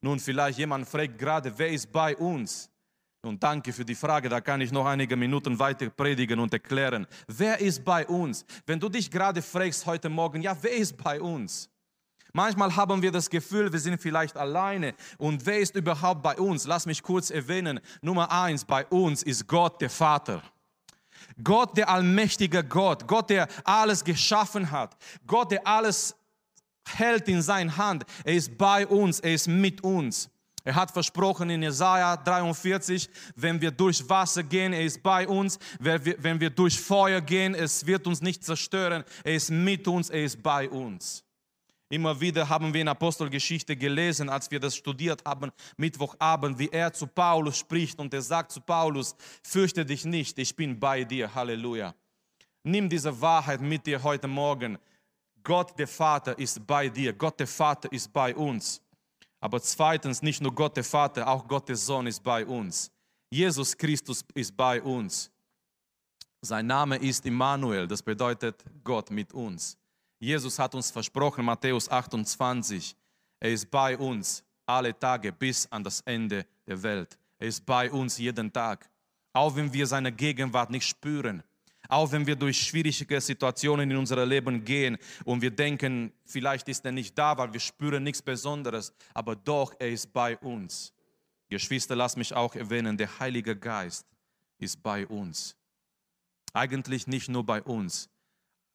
Nun, 0.00 0.18
vielleicht 0.18 0.58
jemand 0.58 0.88
fragt 0.88 1.18
gerade, 1.18 1.52
wer 1.56 1.70
ist 1.70 1.90
bei 1.90 2.16
uns? 2.16 2.70
Und 3.22 3.42
danke 3.42 3.72
für 3.72 3.84
die 3.84 3.96
Frage, 3.96 4.28
da 4.28 4.40
kann 4.40 4.60
ich 4.60 4.70
noch 4.70 4.86
einige 4.86 5.16
Minuten 5.16 5.58
weiter 5.58 5.90
predigen 5.90 6.38
und 6.38 6.52
erklären. 6.52 7.06
Wer 7.26 7.58
ist 7.58 7.84
bei 7.84 8.06
uns? 8.06 8.44
Wenn 8.64 8.78
du 8.78 8.88
dich 8.88 9.10
gerade 9.10 9.42
fragst 9.42 9.84
heute 9.86 10.08
Morgen, 10.08 10.40
ja, 10.40 10.56
wer 10.60 10.72
ist 10.72 10.96
bei 10.96 11.20
uns? 11.20 11.68
Manchmal 12.32 12.74
haben 12.76 13.02
wir 13.02 13.10
das 13.10 13.28
Gefühl, 13.28 13.72
wir 13.72 13.80
sind 13.80 14.00
vielleicht 14.00 14.36
alleine. 14.36 14.94
Und 15.16 15.44
wer 15.46 15.58
ist 15.58 15.74
überhaupt 15.74 16.22
bei 16.22 16.36
uns? 16.36 16.66
Lass 16.66 16.86
mich 16.86 17.02
kurz 17.02 17.30
erwähnen. 17.30 17.80
Nummer 18.02 18.30
eins, 18.30 18.64
bei 18.64 18.86
uns 18.86 19.22
ist 19.22 19.46
Gott, 19.48 19.80
der 19.80 19.90
Vater. 19.90 20.42
Gott, 21.42 21.76
der 21.76 21.88
allmächtige 21.88 22.64
Gott, 22.64 23.06
Gott, 23.06 23.30
der 23.30 23.48
alles 23.64 24.04
geschaffen 24.04 24.70
hat, 24.70 24.96
Gott, 25.26 25.52
der 25.52 25.66
alles 25.66 26.14
hält 26.86 27.28
in 27.28 27.42
seiner 27.42 27.76
Hand. 27.76 28.04
Er 28.24 28.34
ist 28.34 28.56
bei 28.56 28.86
uns, 28.86 29.20
er 29.20 29.34
ist 29.34 29.48
mit 29.48 29.82
uns. 29.82 30.30
Er 30.64 30.74
hat 30.74 30.90
versprochen 30.90 31.48
in 31.48 31.62
Jesaja 31.62 32.16
43, 32.16 33.08
wenn 33.36 33.60
wir 33.60 33.70
durch 33.70 34.06
Wasser 34.08 34.42
gehen, 34.42 34.72
er 34.72 34.84
ist 34.84 35.02
bei 35.02 35.26
uns. 35.26 35.58
Wenn 35.78 36.40
wir 36.40 36.50
durch 36.50 36.78
Feuer 36.78 37.20
gehen, 37.20 37.54
es 37.54 37.86
wird 37.86 38.06
uns 38.06 38.20
nicht 38.20 38.44
zerstören. 38.44 39.04
Er 39.24 39.34
ist 39.34 39.50
mit 39.50 39.88
uns, 39.88 40.10
er 40.10 40.24
ist 40.24 40.42
bei 40.42 40.68
uns. 40.68 41.24
Immer 41.90 42.20
wieder 42.20 42.48
haben 42.48 42.74
wir 42.74 42.82
in 42.82 42.88
Apostelgeschichte 42.88 43.74
gelesen, 43.74 44.28
als 44.28 44.50
wir 44.50 44.60
das 44.60 44.76
studiert 44.76 45.24
haben, 45.24 45.50
Mittwochabend, 45.78 46.58
wie 46.58 46.68
er 46.68 46.92
zu 46.92 47.06
Paulus 47.06 47.56
spricht 47.56 47.98
und 47.98 48.12
er 48.12 48.20
sagt 48.20 48.52
zu 48.52 48.60
Paulus, 48.60 49.16
fürchte 49.42 49.86
dich 49.86 50.04
nicht, 50.04 50.38
ich 50.38 50.54
bin 50.54 50.78
bei 50.78 51.04
dir, 51.04 51.34
Halleluja. 51.34 51.94
Nimm 52.62 52.90
diese 52.90 53.18
Wahrheit 53.20 53.62
mit 53.62 53.86
dir 53.86 54.02
heute 54.02 54.28
Morgen. 54.28 54.76
Gott 55.42 55.78
der 55.78 55.88
Vater 55.88 56.38
ist 56.38 56.66
bei 56.66 56.90
dir, 56.90 57.14
Gott 57.14 57.40
der 57.40 57.46
Vater 57.46 57.90
ist 57.90 58.12
bei 58.12 58.34
uns. 58.34 58.82
Aber 59.40 59.62
zweitens, 59.62 60.20
nicht 60.20 60.42
nur 60.42 60.54
Gott 60.54 60.76
der 60.76 60.84
Vater, 60.84 61.26
auch 61.26 61.48
Gott 61.48 61.68
der 61.70 61.76
Sohn 61.76 62.06
ist 62.06 62.22
bei 62.22 62.44
uns. 62.44 62.90
Jesus 63.30 63.74
Christus 63.74 64.22
ist 64.34 64.54
bei 64.54 64.82
uns. 64.82 65.30
Sein 66.42 66.66
Name 66.66 66.96
ist 66.96 67.24
Immanuel, 67.24 67.86
das 67.86 68.02
bedeutet 68.02 68.62
Gott 68.84 69.10
mit 69.10 69.32
uns. 69.32 69.78
Jesus 70.18 70.58
hat 70.58 70.74
uns 70.74 70.90
versprochen, 70.90 71.44
Matthäus 71.44 71.88
28, 71.88 72.96
er 73.40 73.50
ist 73.50 73.70
bei 73.70 73.96
uns 73.96 74.44
alle 74.66 74.98
Tage 74.98 75.32
bis 75.32 75.66
an 75.70 75.84
das 75.84 76.00
Ende 76.00 76.44
der 76.66 76.82
Welt. 76.82 77.18
Er 77.38 77.48
ist 77.48 77.64
bei 77.64 77.90
uns 77.90 78.18
jeden 78.18 78.52
Tag. 78.52 78.90
Auch 79.32 79.54
wenn 79.54 79.72
wir 79.72 79.86
seine 79.86 80.10
Gegenwart 80.10 80.70
nicht 80.70 80.86
spüren, 80.86 81.42
auch 81.88 82.10
wenn 82.12 82.26
wir 82.26 82.36
durch 82.36 82.60
schwierige 82.60 83.20
Situationen 83.20 83.90
in 83.90 83.96
unserem 83.96 84.28
Leben 84.28 84.64
gehen 84.64 84.98
und 85.24 85.40
wir 85.40 85.50
denken, 85.50 86.12
vielleicht 86.24 86.68
ist 86.68 86.84
er 86.84 86.92
nicht 86.92 87.16
da, 87.16 87.38
weil 87.38 87.52
wir 87.52 87.60
spüren 87.60 88.02
nichts 88.02 88.20
Besonderes, 88.20 88.92
aber 89.14 89.36
doch, 89.36 89.74
er 89.78 89.90
ist 89.90 90.12
bei 90.12 90.36
uns. 90.38 90.92
Geschwister, 91.48 91.96
lass 91.96 92.16
mich 92.16 92.34
auch 92.34 92.54
erwähnen, 92.54 92.96
der 92.96 93.18
Heilige 93.18 93.56
Geist 93.56 94.06
ist 94.58 94.82
bei 94.82 95.06
uns. 95.06 95.56
Eigentlich 96.52 97.06
nicht 97.06 97.28
nur 97.28 97.44
bei 97.44 97.62
uns. 97.62 98.10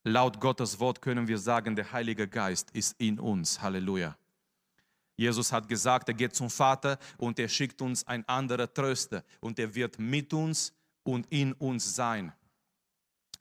Laut 0.06 0.39
Gottes 0.42 0.80
Wort 0.80 1.02
können 1.02 1.28
wir 1.28 1.38
sagen, 1.38 1.78
der 1.78 1.92
Heilige 1.92 2.28
Geist 2.28 2.70
ist 2.72 2.96
in 3.00 3.20
uns. 3.20 3.62
Halleluja. 3.62 4.18
Jesus 5.16 5.52
hat 5.52 5.70
gesagt, 5.70 6.10
er 6.10 6.13
geht 6.13 6.36
zum 6.36 6.50
Vater 6.50 6.98
und 7.18 7.39
er 7.39 7.48
schickt 7.48 7.82
uns 7.82 8.06
ein 8.06 8.28
anderer 8.28 8.72
Tröster 8.74 9.24
und 9.39 9.60
er 9.60 9.74
wird 9.74 10.00
mit 10.00 10.34
uns 10.34 10.74
und 11.04 11.26
in 11.32 11.54
uns 11.54 11.96
sein. 11.96 12.34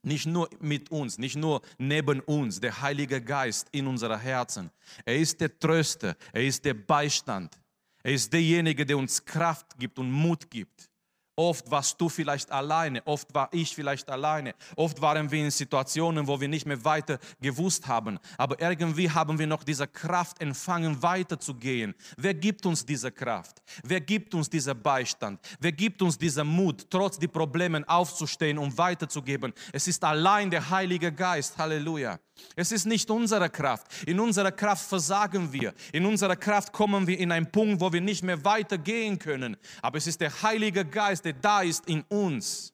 Nicht 0.02 0.26
nur 0.26 0.48
mit 0.60 0.90
uns, 0.90 1.18
nicht 1.18 1.36
nur 1.36 1.62
neben 1.78 2.20
uns, 2.20 2.60
der 2.60 2.80
Heilige 2.80 3.20
Geist 3.20 3.68
in 3.72 3.86
unseren 3.88 4.20
Herzen. 4.20 4.70
Er 5.04 5.16
ist 5.16 5.40
der 5.40 5.58
Tröster, 5.58 6.16
er 6.32 6.44
ist 6.44 6.64
der 6.64 6.74
Beistand, 6.74 7.58
er 8.02 8.12
ist 8.12 8.32
derjenige, 8.32 8.84
der 8.84 8.98
uns 8.98 9.24
Kraft 9.24 9.78
gibt 9.78 9.98
und 9.98 10.10
Mut 10.10 10.48
gibt. 10.50 10.91
Oft 11.34 11.70
warst 11.70 11.98
du 11.98 12.10
vielleicht 12.10 12.50
alleine, 12.50 13.00
oft 13.06 13.34
war 13.34 13.48
ich 13.52 13.74
vielleicht 13.74 14.10
alleine, 14.10 14.54
oft 14.76 15.00
waren 15.00 15.30
wir 15.30 15.42
in 15.42 15.50
Situationen, 15.50 16.26
wo 16.26 16.38
wir 16.38 16.48
nicht 16.48 16.66
mehr 16.66 16.84
weiter 16.84 17.18
gewusst 17.40 17.86
haben. 17.88 18.18
Aber 18.36 18.60
irgendwie 18.60 19.10
haben 19.10 19.38
wir 19.38 19.46
noch 19.46 19.64
diese 19.64 19.88
Kraft 19.88 20.42
empfangen, 20.42 21.02
weiterzugehen. 21.02 21.94
Wer 22.18 22.34
gibt 22.34 22.66
uns 22.66 22.84
diese 22.84 23.10
Kraft? 23.10 23.62
Wer 23.82 24.02
gibt 24.02 24.34
uns 24.34 24.50
diesen 24.50 24.78
Beistand? 24.82 25.40
Wer 25.58 25.72
gibt 25.72 26.02
uns 26.02 26.18
diesen 26.18 26.46
Mut, 26.46 26.86
trotz 26.90 27.18
die 27.18 27.28
Problemen 27.28 27.88
aufzustehen 27.88 28.58
und 28.58 28.76
weiterzugeben? 28.76 29.54
Es 29.72 29.88
ist 29.88 30.04
allein 30.04 30.50
der 30.50 30.68
Heilige 30.68 31.10
Geist. 31.12 31.56
Halleluja. 31.56 32.18
Es 32.56 32.72
ist 32.72 32.84
nicht 32.86 33.10
unsere 33.10 33.48
Kraft. 33.48 33.86
In 34.06 34.20
unserer 34.20 34.52
Kraft 34.52 34.86
versagen 34.88 35.52
wir. 35.52 35.74
In 35.92 36.04
unserer 36.06 36.36
Kraft 36.36 36.72
kommen 36.72 37.06
wir 37.06 37.18
in 37.18 37.32
einen 37.32 37.50
Punkt, 37.50 37.80
wo 37.80 37.92
wir 37.92 38.00
nicht 38.00 38.22
mehr 38.22 38.44
weitergehen 38.44 39.18
können. 39.18 39.56
Aber 39.80 39.98
es 39.98 40.06
ist 40.06 40.20
der 40.20 40.42
Heilige 40.42 40.84
Geist, 40.84 41.24
der 41.24 41.32
da 41.34 41.62
ist 41.62 41.86
in 41.86 42.02
uns, 42.08 42.72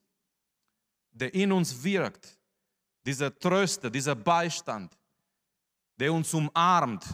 der 1.12 1.32
in 1.34 1.52
uns 1.52 1.82
wirkt. 1.82 2.38
Dieser 3.04 3.36
Tröster, 3.38 3.90
dieser 3.90 4.14
Beistand, 4.14 4.96
der 5.98 6.12
uns 6.12 6.32
umarmt. 6.34 7.04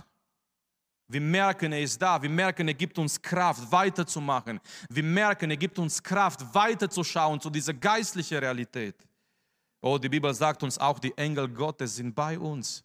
Wir 1.07 1.21
merken, 1.21 1.73
er 1.73 1.83
ist 1.83 2.01
da. 2.01 2.21
Wir 2.21 2.31
merken, 2.31 2.67
er 2.67 2.75
gibt 2.75 2.99
uns 2.99 3.21
Kraft, 3.21 3.71
weiterzumachen. 3.71 4.59
Wir 4.89 5.03
merken, 5.03 5.51
er 5.51 5.57
gibt 5.57 5.79
uns 5.79 6.03
Kraft, 6.03 6.43
weiterzuschauen 6.55 7.41
zu 7.41 7.51
dieser 7.51 7.75
geistlichen 7.75 8.39
Realität. 8.39 8.97
Oh, 9.87 9.99
die 9.99 10.09
Bibel 10.09 10.33
sagt 10.33 10.63
uns 10.63 10.79
auch, 10.79 10.99
die 10.99 11.13
Engel 11.19 11.47
Gottes 11.47 11.97
sind 11.97 12.15
bei 12.15 12.39
uns. 12.39 12.83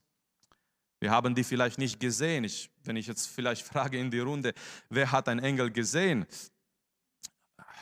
Wir 0.99 1.09
haben 1.11 1.33
die 1.33 1.45
vielleicht 1.45 1.77
nicht 1.77 1.97
gesehen. 1.97 2.43
Ich, 2.43 2.69
wenn 2.83 2.97
ich 2.97 3.07
jetzt 3.07 3.27
vielleicht 3.27 3.65
frage 3.71 3.97
in 3.97 4.11
die 4.11 4.19
Runde, 4.19 4.53
wer 4.89 5.09
hat 5.09 5.29
einen 5.29 5.39
Engel 5.39 5.71
gesehen? 5.71 6.25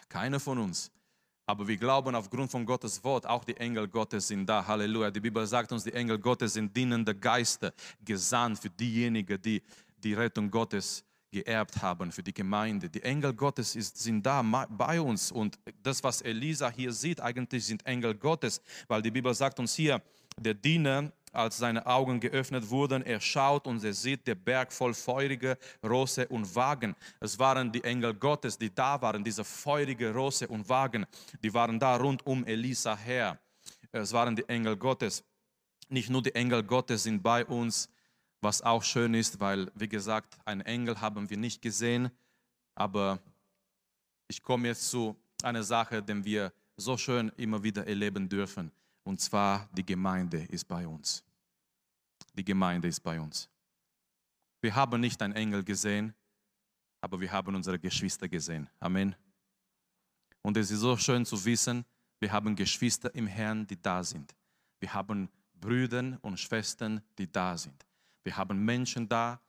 Keiner 0.08 0.40
von 0.40 0.60
uns. 0.60 0.92
Aber 1.48 1.68
wir 1.68 1.78
glauben 1.78 2.14
aufgrund 2.14 2.52
von 2.52 2.64
Gottes 2.64 3.04
Wort, 3.04 3.26
auch 3.26 3.44
die 3.44 3.58
Engel 3.58 3.88
Gottes 3.88 4.28
sind 4.28 4.46
da. 4.46 4.68
Halleluja. 4.68 5.10
Die 5.10 5.20
Bibel 5.20 5.48
sagt 5.48 5.72
uns, 5.72 5.84
die 5.84 5.94
Engel 5.94 6.20
Gottes 6.20 6.54
sind 6.54 6.78
dienende 6.78 7.16
Geister, 7.16 7.74
gesandt 8.06 8.60
für 8.60 8.70
diejenigen, 8.70 9.42
die 9.42 9.64
die 9.98 10.14
Rettung 10.14 10.52
Gottes 10.52 11.04
geerbt 11.32 11.82
haben 11.82 12.12
für 12.12 12.24
die 12.24 12.34
Gemeinde. 12.34 12.90
Die 12.90 13.04
Engel 13.04 13.34
Gottes 13.34 13.76
ist, 13.76 13.98
sind 13.98 14.26
da 14.26 14.42
bei 14.70 15.02
uns 15.02 15.32
und 15.32 15.60
das, 15.84 16.04
was 16.04 16.22
Elisa 16.22 16.70
hier 16.70 16.92
sieht, 16.92 17.22
eigentlich 17.22 17.66
sind 17.66 17.86
Engel 17.86 18.16
Gottes, 18.16 18.62
weil 18.88 19.02
die 19.02 19.12
Bibel 19.12 19.34
sagt 19.34 19.60
uns 19.60 19.74
hier, 19.74 20.02
der 20.40 20.54
Diener, 20.54 21.12
als 21.34 21.58
seine 21.58 21.86
Augen 21.86 22.20
geöffnet 22.20 22.70
wurden, 22.70 23.04
er 23.04 23.20
schaut 23.20 23.68
und 23.68 23.84
er 23.84 23.94
sieht 23.94 24.26
der 24.26 24.36
Berg 24.36 24.72
voll 24.72 24.94
feurige 24.94 25.58
Rose 25.84 26.28
und 26.28 26.56
Wagen. 26.56 26.96
Es 27.20 27.38
waren 27.38 27.72
die 27.72 27.84
Engel 27.84 28.14
Gottes, 28.14 28.58
die 28.58 28.74
da 28.74 29.00
waren, 29.02 29.24
diese 29.24 29.44
feurige 29.44 30.14
Rose 30.14 30.48
und 30.48 30.68
Wagen, 30.70 31.06
die 31.44 31.54
waren 31.54 31.80
da 31.80 31.96
rund 31.98 32.26
um 32.26 32.46
Elisa 32.46 32.96
her. 32.96 33.38
Es 33.92 34.14
waren 34.14 34.36
die 34.36 34.48
Engel 34.48 34.78
Gottes. 34.78 35.24
Nicht 35.90 36.10
nur 36.10 36.22
die 36.22 36.34
Engel 36.36 36.64
Gottes 36.64 37.04
sind 37.04 37.22
bei 37.22 37.46
uns, 37.46 37.90
was 38.42 38.62
auch 38.62 38.84
schön 38.84 39.14
ist, 39.14 39.40
weil, 39.40 39.72
wie 39.76 39.88
gesagt, 39.88 40.38
einen 40.46 40.62
Engel 40.62 41.00
haben 41.02 41.30
wir 41.30 41.38
nicht 41.38 41.62
gesehen, 41.62 42.12
aber 42.76 43.20
ich 44.28 44.42
komme 44.42 44.68
jetzt 44.68 44.90
zu 44.90 45.16
einer 45.44 45.64
Sache, 45.64 46.02
die 46.04 46.24
wir 46.24 46.54
so 46.76 46.98
schön 46.98 47.30
immer 47.38 47.64
wieder 47.64 47.88
erleben 47.88 48.30
dürfen, 48.30 48.72
und 49.04 49.20
zwar 49.20 49.68
die 49.74 49.86
Gemeinde 49.86 50.44
ist 50.50 50.68
bei 50.68 50.88
uns. 50.88 51.24
Die 52.34 52.46
Gemeinde 52.46 52.88
ist 52.88 53.00
bei 53.00 53.20
uns. 53.20 53.50
Wir 54.62 54.76
haben 54.76 55.00
nicht 55.00 55.22
einen 55.22 55.34
Engel 55.34 55.64
gesehen, 55.64 56.14
aber 57.02 57.20
wir 57.20 57.32
haben 57.32 57.56
unsere 57.56 57.80
Geschwister 57.80 58.28
gesehen. 58.28 58.70
Amen. 58.80 59.16
Und 60.42 60.58
es 60.58 60.72
ist 60.72 60.82
so 60.82 60.98
schön 60.98 61.26
zu 61.26 61.44
wissen, 61.46 61.86
wir 62.20 62.32
haben 62.32 62.56
Geschwister 62.56 63.14
im 63.16 63.28
Herrn, 63.28 63.66
die 63.66 63.82
da 63.82 64.04
sind. 64.04 64.36
Wir 64.80 64.94
haben 64.94 65.30
Brüder 65.54 66.18
und 66.22 66.40
Schwestern, 66.40 67.02
die 67.18 67.32
da 67.32 67.58
sind. 67.58 67.87
Wir 68.28 68.36
haben 68.36 68.66
Menschen 68.66 69.08
da, 69.08 69.40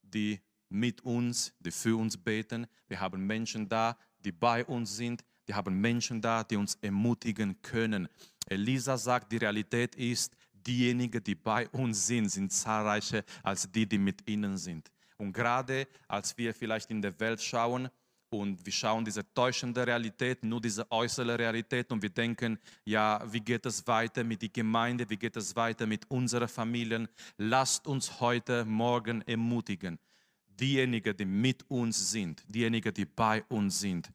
die 0.00 0.40
mit 0.68 1.00
uns, 1.00 1.52
die 1.58 1.72
für 1.72 1.98
uns 1.98 2.16
beten. 2.16 2.68
Wir 2.86 3.00
haben 3.00 3.26
Menschen 3.26 3.68
da, 3.68 3.98
die 4.20 4.30
bei 4.30 4.64
uns 4.64 4.96
sind. 4.96 5.24
Wir 5.44 5.56
haben 5.56 5.80
Menschen 5.80 6.20
da, 6.20 6.44
die 6.44 6.54
uns 6.54 6.76
ermutigen 6.76 7.60
können. 7.62 8.06
Elisa 8.46 8.96
sagt, 8.96 9.32
die 9.32 9.38
Realität 9.38 9.96
ist, 9.96 10.36
diejenigen, 10.52 11.20
die 11.24 11.34
bei 11.34 11.68
uns 11.70 12.06
sind, 12.06 12.28
sind 12.28 12.52
zahlreicher 12.52 13.24
als 13.42 13.68
die, 13.72 13.88
die 13.88 13.98
mit 13.98 14.30
ihnen 14.30 14.56
sind. 14.56 14.88
Und 15.16 15.32
gerade 15.32 15.88
als 16.06 16.38
wir 16.38 16.54
vielleicht 16.54 16.92
in 16.92 17.02
der 17.02 17.18
Welt 17.18 17.42
schauen, 17.42 17.88
und 18.30 18.64
wir 18.64 18.72
schauen 18.72 19.04
diese 19.04 19.24
täuschende 19.32 19.86
Realität, 19.86 20.44
nur 20.44 20.60
diese 20.60 20.90
äußere 20.90 21.38
Realität 21.38 21.90
und 21.90 22.02
wir 22.02 22.10
denken, 22.10 22.58
ja, 22.84 23.22
wie 23.30 23.40
geht 23.40 23.64
es 23.66 23.86
weiter 23.86 24.24
mit 24.24 24.42
der 24.42 24.50
Gemeinde, 24.50 25.08
wie 25.08 25.16
geht 25.16 25.36
es 25.36 25.54
weiter 25.56 25.86
mit 25.86 26.10
unseren 26.10 26.48
Familien? 26.48 27.08
Lasst 27.36 27.86
uns 27.86 28.20
heute 28.20 28.64
Morgen 28.64 29.22
ermutigen, 29.22 29.98
diejenigen, 30.46 31.16
die 31.16 31.24
mit 31.24 31.64
uns 31.70 32.10
sind, 32.10 32.44
diejenigen, 32.46 32.92
die 32.92 33.06
bei 33.06 33.42
uns 33.48 33.80
sind. 33.80 34.10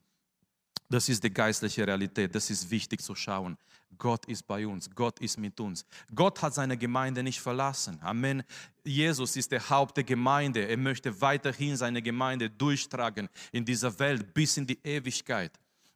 Das 0.90 1.10
ist 1.10 1.24
die 1.24 1.34
geistliche 1.34 1.88
Realität, 1.88 2.36
das 2.36 2.50
ist 2.50 2.70
wichtig 2.70 3.02
zu 3.02 3.16
schauen. 3.16 3.58
Gott 3.98 4.26
ist 4.26 4.48
bei 4.48 4.66
uns, 4.68 4.90
Gott 4.94 5.20
ist 5.20 5.38
mit 5.38 5.60
uns. 5.60 5.86
Gott 6.14 6.42
hat 6.42 6.54
seine 6.54 6.78
Gemeinde 6.78 7.24
nicht 7.24 7.40
verlassen. 7.40 8.00
Amen. 8.02 8.44
Jesus 8.84 9.36
ist 9.36 9.52
der 9.52 9.70
Haupt 9.70 9.98
der 9.98 10.04
Gemeinde. 10.04 10.68
Er 10.68 10.78
möchte 10.78 11.22
weiterhin 11.22 11.78
seine 11.78 12.02
Gemeinde 12.02 12.50
durchtragen 12.50 13.30
in 13.52 13.66
dieser 13.66 13.98
Welt 14.00 14.34
bis 14.34 14.58
in 14.58 14.68
die 14.68 14.80
Ewigkeit. 14.84 15.52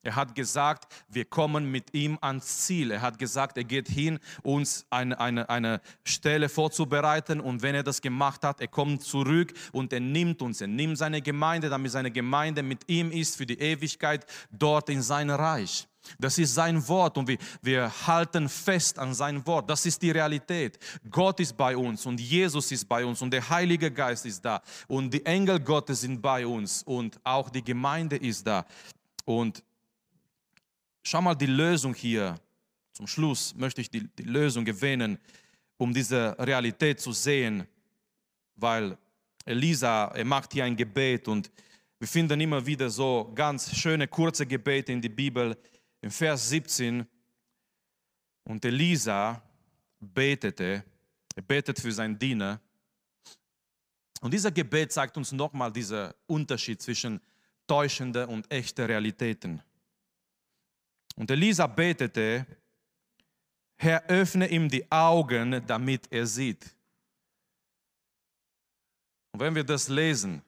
Er 0.07 0.15
hat 0.15 0.35
gesagt, 0.35 0.93
wir 1.09 1.25
kommen 1.25 1.69
mit 1.69 1.93
ihm 1.93 2.17
ans 2.21 2.59
Ziel. 2.65 2.91
Er 2.91 3.01
hat 3.01 3.19
gesagt, 3.19 3.57
er 3.57 3.65
geht 3.65 3.89
hin, 3.89 4.19
uns 4.41 4.85
eine, 4.89 5.19
eine, 5.19 5.49
eine 5.49 5.81
Stelle 6.05 6.47
vorzubereiten. 6.47 7.41
Und 7.41 7.61
wenn 7.61 7.75
er 7.75 7.83
das 7.83 8.01
gemacht 8.01 8.43
hat, 8.45 8.61
er 8.61 8.69
kommt 8.69 9.03
zurück 9.03 9.53
und 9.73 9.91
er 9.91 9.99
nimmt 9.99 10.41
uns. 10.41 10.61
Er 10.61 10.67
nimmt 10.67 10.97
seine 10.97 11.21
Gemeinde, 11.21 11.69
damit 11.69 11.91
seine 11.91 12.09
Gemeinde 12.09 12.63
mit 12.63 12.87
ihm 12.87 13.11
ist 13.11 13.35
für 13.35 13.45
die 13.45 13.59
Ewigkeit 13.59 14.25
dort 14.49 14.87
in 14.87 15.01
sein 15.01 15.29
Reich. 15.29 15.89
Das 16.19 16.37
ist 16.37 16.53
sein 16.53 16.85
Wort 16.87 17.17
und 17.17 17.27
wir, 17.27 17.37
wir 17.61 18.07
halten 18.07 18.49
fest 18.49 18.99
an 18.99 19.13
sein 19.13 19.45
Wort. 19.45 19.69
Das 19.69 19.85
ist 19.85 20.01
die 20.01 20.11
Realität. 20.11 20.79
Gott 21.09 21.39
ist 21.39 21.55
bei 21.55 21.75
uns 21.75 22.05
und 22.05 22.19
Jesus 22.19 22.71
ist 22.71 22.87
bei 22.87 23.05
uns 23.05 23.21
und 23.21 23.31
der 23.31 23.47
Heilige 23.49 23.91
Geist 23.91 24.25
ist 24.25 24.43
da 24.43 24.61
und 24.87 25.13
die 25.13 25.25
Engel 25.25 25.59
Gottes 25.59 26.01
sind 26.01 26.21
bei 26.21 26.45
uns 26.45 26.83
und 26.83 27.19
auch 27.23 27.49
die 27.49 27.63
Gemeinde 27.63 28.17
ist 28.17 28.45
da. 28.45 28.65
Und 29.25 29.63
schau 31.03 31.21
mal 31.21 31.35
die 31.35 31.47
Lösung 31.47 31.93
hier. 31.93 32.39
Zum 32.93 33.07
Schluss 33.07 33.53
möchte 33.55 33.81
ich 33.81 33.89
die, 33.89 34.07
die 34.07 34.23
Lösung 34.23 34.65
erwähnen, 34.65 35.19
um 35.77 35.93
diese 35.93 36.35
Realität 36.39 36.99
zu 36.99 37.11
sehen, 37.11 37.67
weil 38.55 38.97
Elisa, 39.45 40.05
er 40.07 40.25
macht 40.25 40.53
hier 40.53 40.65
ein 40.65 40.75
Gebet 40.75 41.27
und 41.27 41.51
wir 41.99 42.07
finden 42.07 42.39
immer 42.41 42.63
wieder 42.65 42.89
so 42.89 43.31
ganz 43.33 43.75
schöne, 43.75 44.07
kurze 44.07 44.45
Gebete 44.45 44.91
in 44.91 45.01
der 45.01 45.09
Bibel 45.09 45.57
im 46.07 46.11
Vers 46.11 46.47
17, 46.47 47.05
und 48.45 48.63
Elisa 48.63 49.43
betete, 49.99 50.81
er 51.35 51.41
betet 51.41 51.77
für 51.81 51.91
seinen 51.91 52.17
Diener. 52.17 52.61
Und 54.21 54.33
dieser 54.33 54.51
Gebet 54.51 54.93
zeigt 54.93 55.17
uns 55.17 55.33
nochmal 55.33 55.69
diesen 55.69 56.13
Unterschied 56.25 56.81
zwischen 56.81 57.19
täuschenden 57.67 58.29
und 58.29 58.49
echten 58.49 58.85
Realitäten. 58.85 59.61
Und 61.17 61.29
Elisa 61.29 61.67
betete, 61.67 62.47
Herr, 63.75 64.05
öffne 64.05 64.47
ihm 64.47 64.69
die 64.69 64.89
Augen, 64.89 65.61
damit 65.67 66.09
er 66.09 66.25
sieht. 66.25 66.73
Und 69.33 69.41
wenn 69.41 69.53
wir 69.53 69.65
das 69.65 69.89
lesen, 69.89 70.41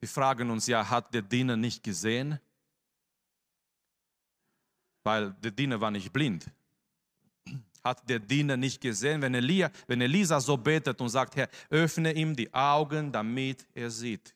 wir 0.00 0.08
fragen 0.08 0.48
uns 0.48 0.66
ja, 0.68 0.88
hat 0.88 1.12
der 1.12 1.20
Diener 1.20 1.58
nicht 1.58 1.82
gesehen? 1.82 2.40
Weil 5.04 5.32
der 5.34 5.50
Diener 5.50 5.80
war 5.80 5.90
nicht 5.90 6.12
blind. 6.12 6.46
Hat 7.84 8.08
der 8.08 8.18
Diener 8.18 8.56
nicht 8.56 8.80
gesehen, 8.80 9.20
wenn, 9.20 9.34
Elia, 9.34 9.70
wenn 9.86 10.00
Elisa 10.00 10.40
so 10.40 10.56
betet 10.56 10.98
und 11.00 11.10
sagt, 11.10 11.36
Herr, 11.36 11.48
öffne 11.68 12.12
ihm 12.14 12.34
die 12.34 12.52
Augen, 12.52 13.12
damit 13.12 13.66
er 13.74 13.90
sieht. 13.90 14.34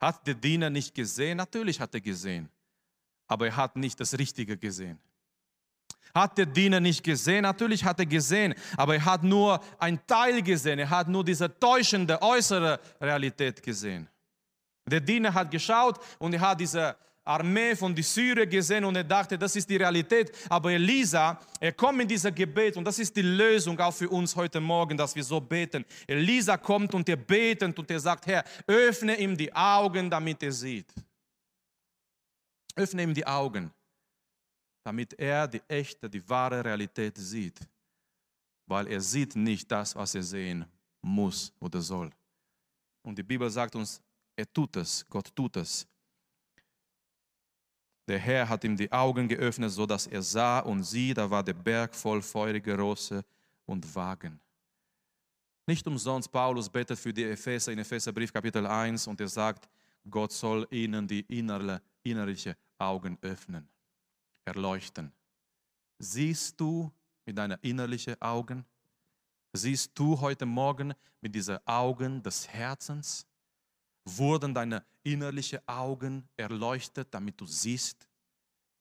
Hat 0.00 0.26
der 0.26 0.34
Diener 0.34 0.70
nicht 0.70 0.94
gesehen? 0.94 1.36
Natürlich 1.36 1.78
hat 1.78 1.92
er 1.94 2.00
gesehen. 2.00 2.48
Aber 3.26 3.46
er 3.46 3.56
hat 3.56 3.76
nicht 3.76 4.00
das 4.00 4.18
Richtige 4.18 4.56
gesehen. 4.56 4.98
Hat 6.14 6.38
der 6.38 6.46
Diener 6.46 6.80
nicht 6.80 7.04
gesehen? 7.04 7.42
Natürlich 7.42 7.84
hat 7.84 8.00
er 8.00 8.06
gesehen, 8.06 8.54
aber 8.76 8.94
er 8.94 9.04
hat 9.04 9.22
nur 9.22 9.62
ein 9.78 10.04
Teil 10.06 10.42
gesehen. 10.42 10.78
Er 10.78 10.88
hat 10.88 11.08
nur 11.08 11.22
diese 11.22 11.58
täuschende 11.58 12.20
äußere 12.22 12.80
Realität 13.00 13.62
gesehen. 13.62 14.08
Der 14.86 15.00
Diener 15.00 15.34
hat 15.34 15.50
geschaut 15.50 15.98
und 16.18 16.32
er 16.32 16.40
hat 16.40 16.58
diese 16.58 16.96
Armee 17.28 17.76
von 17.76 17.94
die 17.94 18.02
Syrer 18.02 18.46
gesehen 18.46 18.84
und 18.84 18.96
er 18.96 19.04
dachte, 19.04 19.38
das 19.38 19.54
ist 19.54 19.68
die 19.68 19.76
Realität. 19.76 20.32
Aber 20.48 20.72
Elisa, 20.72 21.38
er 21.60 21.72
kommt 21.72 22.00
in 22.00 22.08
dieser 22.08 22.32
Gebet 22.32 22.76
und 22.76 22.84
das 22.84 22.98
ist 22.98 23.14
die 23.14 23.22
Lösung 23.22 23.78
auch 23.78 23.94
für 23.94 24.08
uns 24.08 24.34
heute 24.34 24.60
Morgen, 24.60 24.96
dass 24.96 25.14
wir 25.14 25.22
so 25.22 25.38
beten. 25.40 25.84
Elisa 26.06 26.56
kommt 26.56 26.94
und 26.94 27.08
er 27.08 27.16
betet 27.16 27.78
und 27.78 27.90
er 27.90 28.00
sagt, 28.00 28.26
Herr, 28.26 28.44
öffne 28.66 29.18
ihm 29.18 29.36
die 29.36 29.52
Augen, 29.54 30.08
damit 30.08 30.42
er 30.42 30.52
sieht. 30.52 30.92
Öffne 32.74 33.02
ihm 33.02 33.12
die 33.12 33.26
Augen, 33.26 33.70
damit 34.82 35.12
er 35.18 35.46
die 35.46 35.62
echte, 35.68 36.08
die 36.08 36.26
wahre 36.26 36.64
Realität 36.64 37.18
sieht. 37.18 37.58
Weil 38.66 38.86
er 38.86 39.00
sieht 39.00 39.36
nicht 39.36 39.70
das, 39.70 39.94
was 39.94 40.14
er 40.14 40.22
sehen 40.22 40.64
muss 41.02 41.52
oder 41.60 41.80
soll. 41.80 42.10
Und 43.02 43.18
die 43.18 43.22
Bibel 43.22 43.50
sagt 43.50 43.74
uns, 43.74 44.00
er 44.34 44.50
tut 44.50 44.76
es, 44.76 45.04
Gott 45.08 45.34
tut 45.34 45.56
es. 45.56 45.86
Der 48.08 48.18
Herr 48.18 48.48
hat 48.48 48.64
ihm 48.64 48.74
die 48.74 48.90
Augen 48.90 49.28
geöffnet, 49.28 49.70
so 49.70 49.84
dass 49.84 50.06
er 50.06 50.22
sah 50.22 50.60
und 50.60 50.82
sieh, 50.82 51.12
da 51.12 51.30
war 51.30 51.44
der 51.44 51.52
Berg 51.52 51.94
voll 51.94 52.22
feuriger 52.22 52.78
Rosse 52.78 53.22
und 53.66 53.94
Wagen. 53.94 54.40
Nicht 55.66 55.86
umsonst, 55.86 56.32
Paulus 56.32 56.70
betet 56.70 56.98
für 56.98 57.12
die 57.12 57.24
Epheser 57.24 57.70
in 57.70 57.78
Epheserbrief 57.80 58.32
Kapitel 58.32 58.66
1 58.66 59.06
und 59.08 59.20
er 59.20 59.28
sagt, 59.28 59.68
Gott 60.08 60.32
soll 60.32 60.66
ihnen 60.70 61.06
die 61.06 61.20
innerle, 61.20 61.82
innerliche 62.02 62.56
Augen 62.78 63.18
öffnen, 63.20 63.68
erleuchten. 64.46 65.12
Siehst 65.98 66.58
du 66.58 66.90
mit 67.26 67.36
deinen 67.36 67.58
innerlichen 67.60 68.18
Augen? 68.22 68.64
Siehst 69.52 69.90
du 69.94 70.18
heute 70.18 70.46
Morgen 70.46 70.94
mit 71.20 71.34
diesen 71.34 71.58
Augen 71.66 72.22
des 72.22 72.48
Herzens? 72.48 73.26
Wurden 74.16 74.54
deine 74.54 74.84
innerlichen 75.02 75.60
Augen 75.66 76.28
erleuchtet, 76.36 77.08
damit 77.10 77.40
du 77.40 77.46
siehst, 77.46 78.08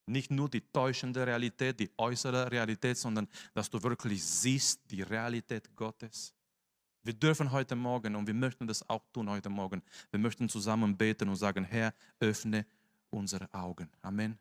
nicht 0.05 0.31
nur 0.31 0.49
die 0.49 0.61
täuschende 0.61 1.25
Realität, 1.25 1.79
die 1.79 1.91
äußere 1.97 2.49
Realität, 2.49 2.97
sondern 2.97 3.27
dass 3.53 3.69
du 3.69 3.81
wirklich 3.81 4.23
siehst 4.23 4.79
die 4.89 5.01
Realität 5.01 5.75
Gottes. 5.75 6.33
Wir 7.03 7.13
dürfen 7.13 7.51
heute 7.51 7.75
Morgen 7.75 8.15
und 8.15 8.25
wir 8.27 8.33
möchten 8.33 8.67
das 8.67 8.87
auch 8.89 9.03
tun 9.13 9.29
heute 9.29 9.49
Morgen. 9.49 9.81
Wir 10.11 10.19
möchten 10.19 10.47
zusammen 10.49 10.95
beten 10.95 11.29
und 11.29 11.35
sagen, 11.35 11.63
Herr, 11.63 11.93
öffne 12.19 12.65
unsere 13.09 13.53
Augen. 13.53 13.89
Amen. 14.01 14.37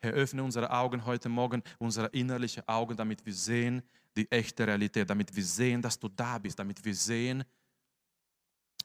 Herr, 0.00 0.12
öffne 0.12 0.42
unsere 0.42 0.70
Augen 0.70 1.04
heute 1.04 1.28
Morgen, 1.28 1.62
unsere 1.78 2.08
innerlichen 2.08 2.66
Augen, 2.68 2.96
damit 2.96 3.24
wir 3.24 3.34
sehen 3.34 3.82
die 4.16 4.30
echte 4.30 4.66
Realität, 4.66 5.08
damit 5.08 5.34
wir 5.34 5.44
sehen, 5.44 5.80
dass 5.80 5.98
du 5.98 6.08
da 6.08 6.38
bist, 6.38 6.58
damit 6.58 6.84
wir 6.84 6.94
sehen, 6.94 7.44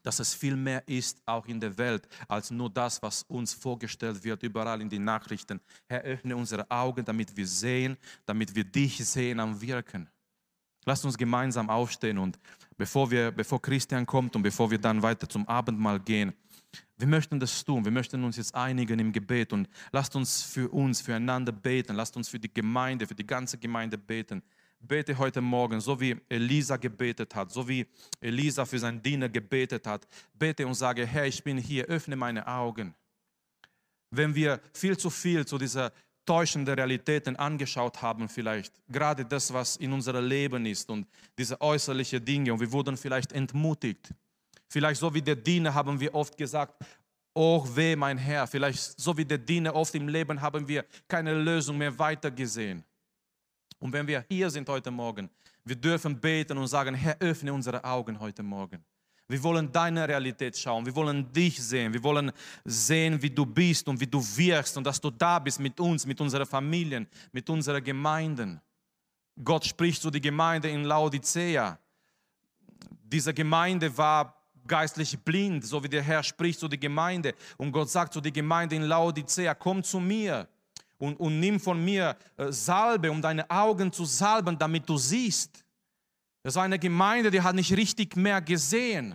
dass 0.03 0.19
es 0.19 0.33
viel 0.33 0.55
mehr 0.55 0.87
ist, 0.87 1.21
auch 1.25 1.47
in 1.47 1.59
der 1.59 1.77
Welt, 1.77 2.07
als 2.27 2.51
nur 2.51 2.69
das, 2.69 3.01
was 3.01 3.23
uns 3.23 3.53
vorgestellt 3.53 4.23
wird, 4.23 4.43
überall 4.43 4.81
in 4.81 4.89
den 4.89 5.03
Nachrichten. 5.03 5.59
Herr, 5.87 6.01
öffne 6.01 6.35
unsere 6.35 6.69
Augen, 6.69 7.03
damit 7.03 7.35
wir 7.35 7.47
sehen, 7.47 7.97
damit 8.25 8.53
wir 8.53 8.63
dich 8.63 8.97
sehen 8.97 9.39
am 9.39 9.59
Wirken. 9.59 10.09
Lasst 10.85 11.05
uns 11.05 11.17
gemeinsam 11.17 11.69
aufstehen 11.69 12.17
und 12.17 12.37
bevor, 12.77 13.09
wir, 13.09 13.31
bevor 13.31 13.61
Christian 13.61 14.05
kommt 14.05 14.35
und 14.35 14.43
bevor 14.43 14.69
wir 14.69 14.77
dann 14.77 15.01
weiter 15.01 15.27
zum 15.27 15.47
Abendmahl 15.47 15.99
gehen, 15.99 16.33
wir 16.97 17.07
möchten 17.07 17.39
das 17.39 17.63
tun. 17.63 17.83
Wir 17.83 17.91
möchten 17.91 18.23
uns 18.23 18.37
jetzt 18.37 18.53
einigen 18.53 18.99
im 18.99 19.11
Gebet 19.11 19.51
und 19.51 19.67
lasst 19.91 20.15
uns 20.15 20.43
für 20.43 20.69
uns, 20.69 21.01
füreinander 21.01 21.51
beten. 21.51 21.95
Lasst 21.95 22.15
uns 22.15 22.29
für 22.29 22.39
die 22.39 22.53
Gemeinde, 22.53 23.07
für 23.07 23.15
die 23.15 23.25
ganze 23.25 23.57
Gemeinde 23.57 23.97
beten 23.97 24.43
bete 24.87 25.17
heute 25.17 25.41
Morgen, 25.41 25.79
so 25.79 25.99
wie 25.99 26.15
Elisa 26.29 26.77
gebetet 26.77 27.33
hat, 27.35 27.51
so 27.51 27.67
wie 27.67 27.87
Elisa 28.19 28.65
für 28.65 28.79
seinen 28.79 29.01
Diener 29.01 29.29
gebetet 29.29 29.87
hat, 29.87 30.07
bete 30.33 30.67
und 30.67 30.73
sage, 30.73 31.05
Herr, 31.05 31.25
ich 31.25 31.43
bin 31.43 31.57
hier, 31.57 31.85
öffne 31.85 32.15
meine 32.15 32.45
Augen. 32.45 32.93
Wenn 34.11 34.35
wir 34.35 34.59
viel 34.73 34.97
zu 34.97 35.09
viel 35.09 35.45
zu 35.45 35.57
dieser 35.57 35.91
täuschenden 36.25 36.75
Realitäten 36.75 37.35
angeschaut 37.35 38.01
haben, 38.01 38.29
vielleicht 38.29 38.73
gerade 38.87 39.25
das, 39.25 39.51
was 39.51 39.77
in 39.77 39.91
unserem 39.91 40.25
Leben 40.25 40.65
ist 40.65 40.89
und 40.89 41.07
diese 41.37 41.59
äußerlichen 41.59 42.23
Dinge 42.23 42.53
und 42.53 42.59
wir 42.59 42.71
wurden 42.71 42.95
vielleicht 42.95 43.31
entmutigt. 43.31 44.13
Vielleicht 44.69 44.99
so 44.99 45.13
wie 45.13 45.21
der 45.21 45.35
Diener 45.35 45.73
haben 45.73 45.99
wir 45.99 46.13
oft 46.13 46.37
gesagt, 46.37 46.83
oh 47.33 47.65
weh 47.73 47.95
mein 47.95 48.17
Herr, 48.17 48.47
vielleicht 48.47 48.99
so 48.99 49.15
wie 49.17 49.25
der 49.25 49.37
Diener 49.37 49.73
oft 49.75 49.95
im 49.95 50.07
Leben 50.07 50.39
haben 50.39 50.67
wir 50.67 50.85
keine 51.07 51.33
Lösung 51.33 51.77
mehr 51.77 51.97
weitergesehen. 51.97 52.83
Und 53.83 53.91
wenn 53.91 54.07
wir 54.07 54.23
hier 54.29 54.49
sind 54.49 54.69
heute 54.69 54.89
Morgen, 54.91 55.29
wir 55.65 55.75
dürfen 55.75 56.17
beten 56.17 56.57
und 56.57 56.67
sagen, 56.67 56.95
Herr, 56.95 57.17
öffne 57.19 57.51
unsere 57.51 57.83
Augen 57.83 58.17
heute 58.17 58.41
Morgen. 58.41 58.81
Wir 59.27 59.43
wollen 59.43 59.69
deine 59.69 60.07
Realität 60.07 60.57
schauen. 60.57 60.85
Wir 60.85 60.95
wollen 60.95 61.29
dich 61.33 61.61
sehen. 61.61 61.91
Wir 61.91 62.01
wollen 62.01 62.31
sehen, 62.63 63.21
wie 63.21 63.29
du 63.29 63.45
bist 63.45 63.85
und 63.89 63.99
wie 63.99 64.07
du 64.07 64.21
wirkst 64.37 64.77
und 64.77 64.85
dass 64.85 65.01
du 65.01 65.11
da 65.11 65.37
bist 65.37 65.59
mit 65.59 65.77
uns, 65.81 66.05
mit 66.05 66.21
unseren 66.21 66.45
Familien, 66.45 67.05
mit 67.33 67.49
unseren 67.49 67.83
Gemeinden. 67.83 68.61
Gott 69.43 69.65
spricht 69.65 70.01
zu 70.01 70.09
der 70.09 70.21
Gemeinde 70.21 70.69
in 70.69 70.85
Laodicea. 70.85 71.77
Diese 73.03 73.33
Gemeinde 73.33 73.97
war 73.97 74.33
geistlich 74.65 75.19
blind, 75.19 75.65
so 75.65 75.83
wie 75.83 75.89
der 75.89 76.03
Herr 76.03 76.23
spricht 76.23 76.57
zu 76.57 76.69
der 76.69 76.79
Gemeinde. 76.79 77.35
Und 77.57 77.73
Gott 77.73 77.89
sagt 77.89 78.13
zu 78.13 78.21
der 78.21 78.31
Gemeinde 78.31 78.77
in 78.77 78.83
Laodicea, 78.83 79.53
komm 79.53 79.83
zu 79.83 79.99
mir 79.99 80.47
und, 81.03 81.19
und 81.19 81.37
nimm 81.37 81.59
von 81.59 81.83
mir 81.83 82.15
äh, 82.37 82.49
Salbe, 82.49 83.11
um 83.11 83.21
deine 83.21 83.49
Augen 83.49 83.91
zu 83.91 84.05
salben, 84.05 84.57
damit 84.57 84.87
du 84.87 84.95
siehst. 84.95 85.65
Das 86.43 86.55
war 86.55 86.63
eine 86.63 86.79
Gemeinde, 86.79 87.29
die 87.29 87.41
hat 87.41 87.55
nicht 87.55 87.75
richtig 87.75 88.15
mehr 88.15 88.41
gesehen. 88.41 89.13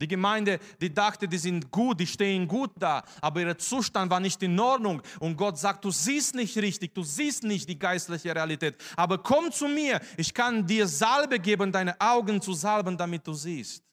Die 0.00 0.08
Gemeinde, 0.08 0.58
die 0.80 0.92
dachte, 0.92 1.28
die 1.28 1.38
sind 1.38 1.70
gut, 1.70 2.00
die 2.00 2.06
stehen 2.06 2.48
gut 2.48 2.72
da, 2.76 3.04
aber 3.20 3.42
ihr 3.42 3.56
Zustand 3.56 4.10
war 4.10 4.18
nicht 4.18 4.42
in 4.42 4.58
Ordnung. 4.58 5.00
Und 5.20 5.36
Gott 5.36 5.56
sagt, 5.56 5.84
du 5.84 5.92
siehst 5.92 6.34
nicht 6.34 6.56
richtig, 6.58 6.94
du 6.94 7.04
siehst 7.04 7.44
nicht 7.44 7.68
die 7.68 7.78
geistliche 7.78 8.34
Realität. 8.34 8.76
Aber 8.96 9.18
komm 9.18 9.52
zu 9.52 9.68
mir, 9.68 10.00
ich 10.16 10.34
kann 10.34 10.66
dir 10.66 10.88
Salbe 10.88 11.38
geben, 11.38 11.70
deine 11.70 12.00
Augen 12.00 12.40
zu 12.40 12.54
salben, 12.54 12.96
damit 12.96 13.24
du 13.24 13.34
siehst. 13.34 13.84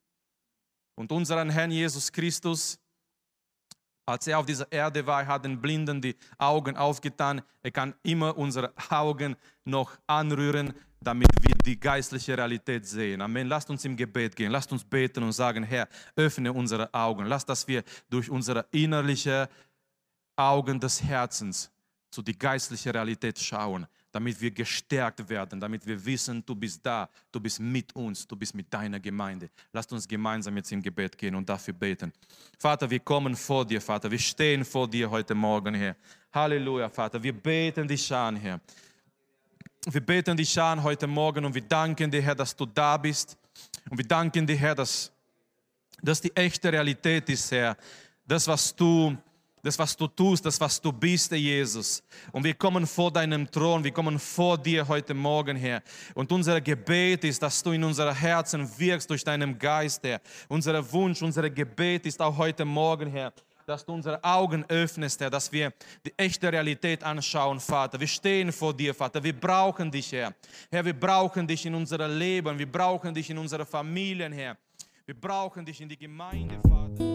Und 0.96 1.12
unseren 1.12 1.52
Herrn 1.52 1.70
Jesus 1.70 2.12
Christus, 2.12 2.80
als 4.06 4.28
er 4.28 4.40
auf 4.40 4.46
dieser 4.46 4.72
Erde 4.72 5.06
war, 5.06 5.26
hat 5.26 5.46
den 5.46 5.60
Blinden 5.60 6.02
die 6.02 6.16
Augen 6.38 6.78
aufgetan. 6.78 7.42
Er 7.64 7.72
kann 7.72 7.96
immer 8.04 8.38
unsere 8.38 8.74
Augen 8.90 9.36
noch 9.64 9.98
anrühren, 10.06 10.74
damit 11.02 11.30
wir 11.42 11.56
die 11.66 11.80
geistliche 11.80 12.38
Realität 12.38 12.86
sehen. 12.86 13.22
Amen. 13.22 13.48
Lasst 13.48 13.70
uns 13.70 13.84
im 13.86 13.96
Gebet 13.96 14.36
gehen. 14.36 14.52
Lasst 14.52 14.72
uns 14.72 14.84
beten 14.84 15.24
und 15.24 15.32
sagen, 15.32 15.64
Herr, 15.64 15.88
öffne 16.16 16.54
unsere 16.54 16.94
Augen. 16.94 17.26
Lass, 17.26 17.46
dass 17.46 17.68
wir 17.68 17.84
durch 18.10 18.30
unsere 18.30 18.66
innerliche 18.72 19.50
Augen 20.36 20.80
des 20.80 21.04
Herzens 21.04 21.72
zu 22.12 22.22
die 22.22 22.38
geistliche 22.38 22.94
Realität 22.94 23.40
schauen 23.40 23.88
damit 24.16 24.40
wir 24.40 24.50
gestärkt 24.50 25.28
werden, 25.28 25.60
damit 25.60 25.86
wir 25.86 26.06
wissen, 26.06 26.42
du 26.46 26.56
bist 26.56 26.80
da, 26.86 27.10
du 27.30 27.38
bist 27.38 27.60
mit 27.60 27.94
uns, 27.94 28.26
du 28.26 28.38
bist 28.38 28.56
mit 28.56 28.74
deiner 28.74 28.98
Gemeinde. 28.98 29.50
Lasst 29.74 29.92
uns 29.92 30.08
gemeinsam 30.08 30.56
jetzt 30.56 30.72
im 30.72 30.82
Gebet 30.82 31.18
gehen 31.18 31.36
und 31.36 31.50
dafür 31.50 31.74
beten. 31.74 32.14
Vater, 32.58 32.90
wir 32.90 33.02
kommen 33.02 33.36
vor 33.36 33.66
dir, 33.66 33.82
Vater, 33.82 34.10
wir 34.10 34.18
stehen 34.18 34.64
vor 34.64 34.88
dir 34.88 35.12
heute 35.12 35.36
Morgen, 35.36 35.76
Herr. 35.76 35.98
Halleluja, 36.32 36.88
Vater, 36.88 37.22
wir 37.22 37.34
beten 37.34 37.90
dich 37.90 38.10
an, 38.14 38.38
Herr. 38.38 38.62
Wir 39.92 40.00
beten 40.00 40.38
dich 40.38 40.58
an 40.62 40.82
heute 40.82 41.08
Morgen 41.08 41.44
und 41.44 41.54
wir 41.54 41.64
danken 41.64 42.10
dir, 42.10 42.22
Herr, 42.22 42.36
dass 42.36 42.56
du 42.56 42.66
da 42.66 42.96
bist. 42.96 43.38
Und 43.90 43.98
wir 43.98 44.08
danken 44.08 44.48
dir, 44.48 44.56
Herr, 44.56 44.76
dass 44.76 45.12
das 46.02 46.22
die 46.22 46.34
echte 46.34 46.72
Realität 46.72 47.28
ist, 47.28 47.52
Herr. 47.52 47.76
Das, 48.26 48.48
was 48.48 48.74
du 48.74 49.18
das, 49.66 49.80
was 49.80 49.98
du 49.98 50.06
tust, 50.06 50.46
das, 50.46 50.62
was 50.62 50.80
du 50.80 50.92
bist, 50.92 51.32
Herr 51.32 51.40
Jesus. 51.40 52.04
Und 52.32 52.44
wir 52.44 52.54
kommen 52.54 52.86
vor 52.86 53.12
deinem 53.12 53.50
Thron, 53.50 53.84
wir 53.84 53.92
kommen 53.92 54.20
vor 54.20 54.60
dir 54.60 54.88
heute 54.88 55.16
Morgen, 55.16 55.58
Herr. 55.58 55.82
Und 56.14 56.32
unser 56.32 56.62
Gebet 56.62 57.24
ist, 57.24 57.42
dass 57.42 57.64
du 57.64 57.72
in 57.72 57.84
unser 57.84 58.14
Herzen 58.14 58.70
wirkst 58.78 59.10
durch 59.10 59.24
deinen 59.24 59.58
Geist, 59.58 60.04
Herr. 60.04 60.22
Unser 60.48 60.92
Wunsch, 60.92 61.24
unser 61.24 61.50
Gebet 61.50 62.06
ist 62.06 62.22
auch 62.22 62.38
heute 62.38 62.64
Morgen, 62.64 63.10
Herr, 63.10 63.34
dass 63.66 63.84
du 63.84 63.94
unsere 63.94 64.24
Augen 64.24 64.64
öffnest, 64.68 65.20
Herr, 65.20 65.32
dass 65.32 65.52
wir 65.52 65.74
die 66.06 66.14
echte 66.16 66.52
Realität 66.52 67.04
anschauen, 67.04 67.60
Vater. 67.60 68.00
Wir 68.00 68.08
stehen 68.08 68.52
vor 68.52 68.72
dir, 68.72 68.94
Vater. 68.94 69.24
Wir 69.24 69.34
brauchen 69.34 69.90
dich, 69.90 70.12
Herr. 70.12 70.36
Herr, 70.70 70.86
wir 70.86 70.94
brauchen 70.94 71.48
dich 71.48 71.66
in 71.66 71.74
unserem 71.74 72.16
Leben. 72.20 72.60
Wir 72.60 72.72
brauchen 72.72 73.16
dich 73.16 73.32
in 73.32 73.40
unseren 73.40 73.66
Familien, 73.66 74.32
Herr. 74.32 74.56
Wir 75.08 75.20
brauchen 75.20 75.66
dich 75.66 75.82
in 75.82 75.90
die 75.90 75.98
Gemeinde, 75.98 76.60
Vater. 76.62 77.15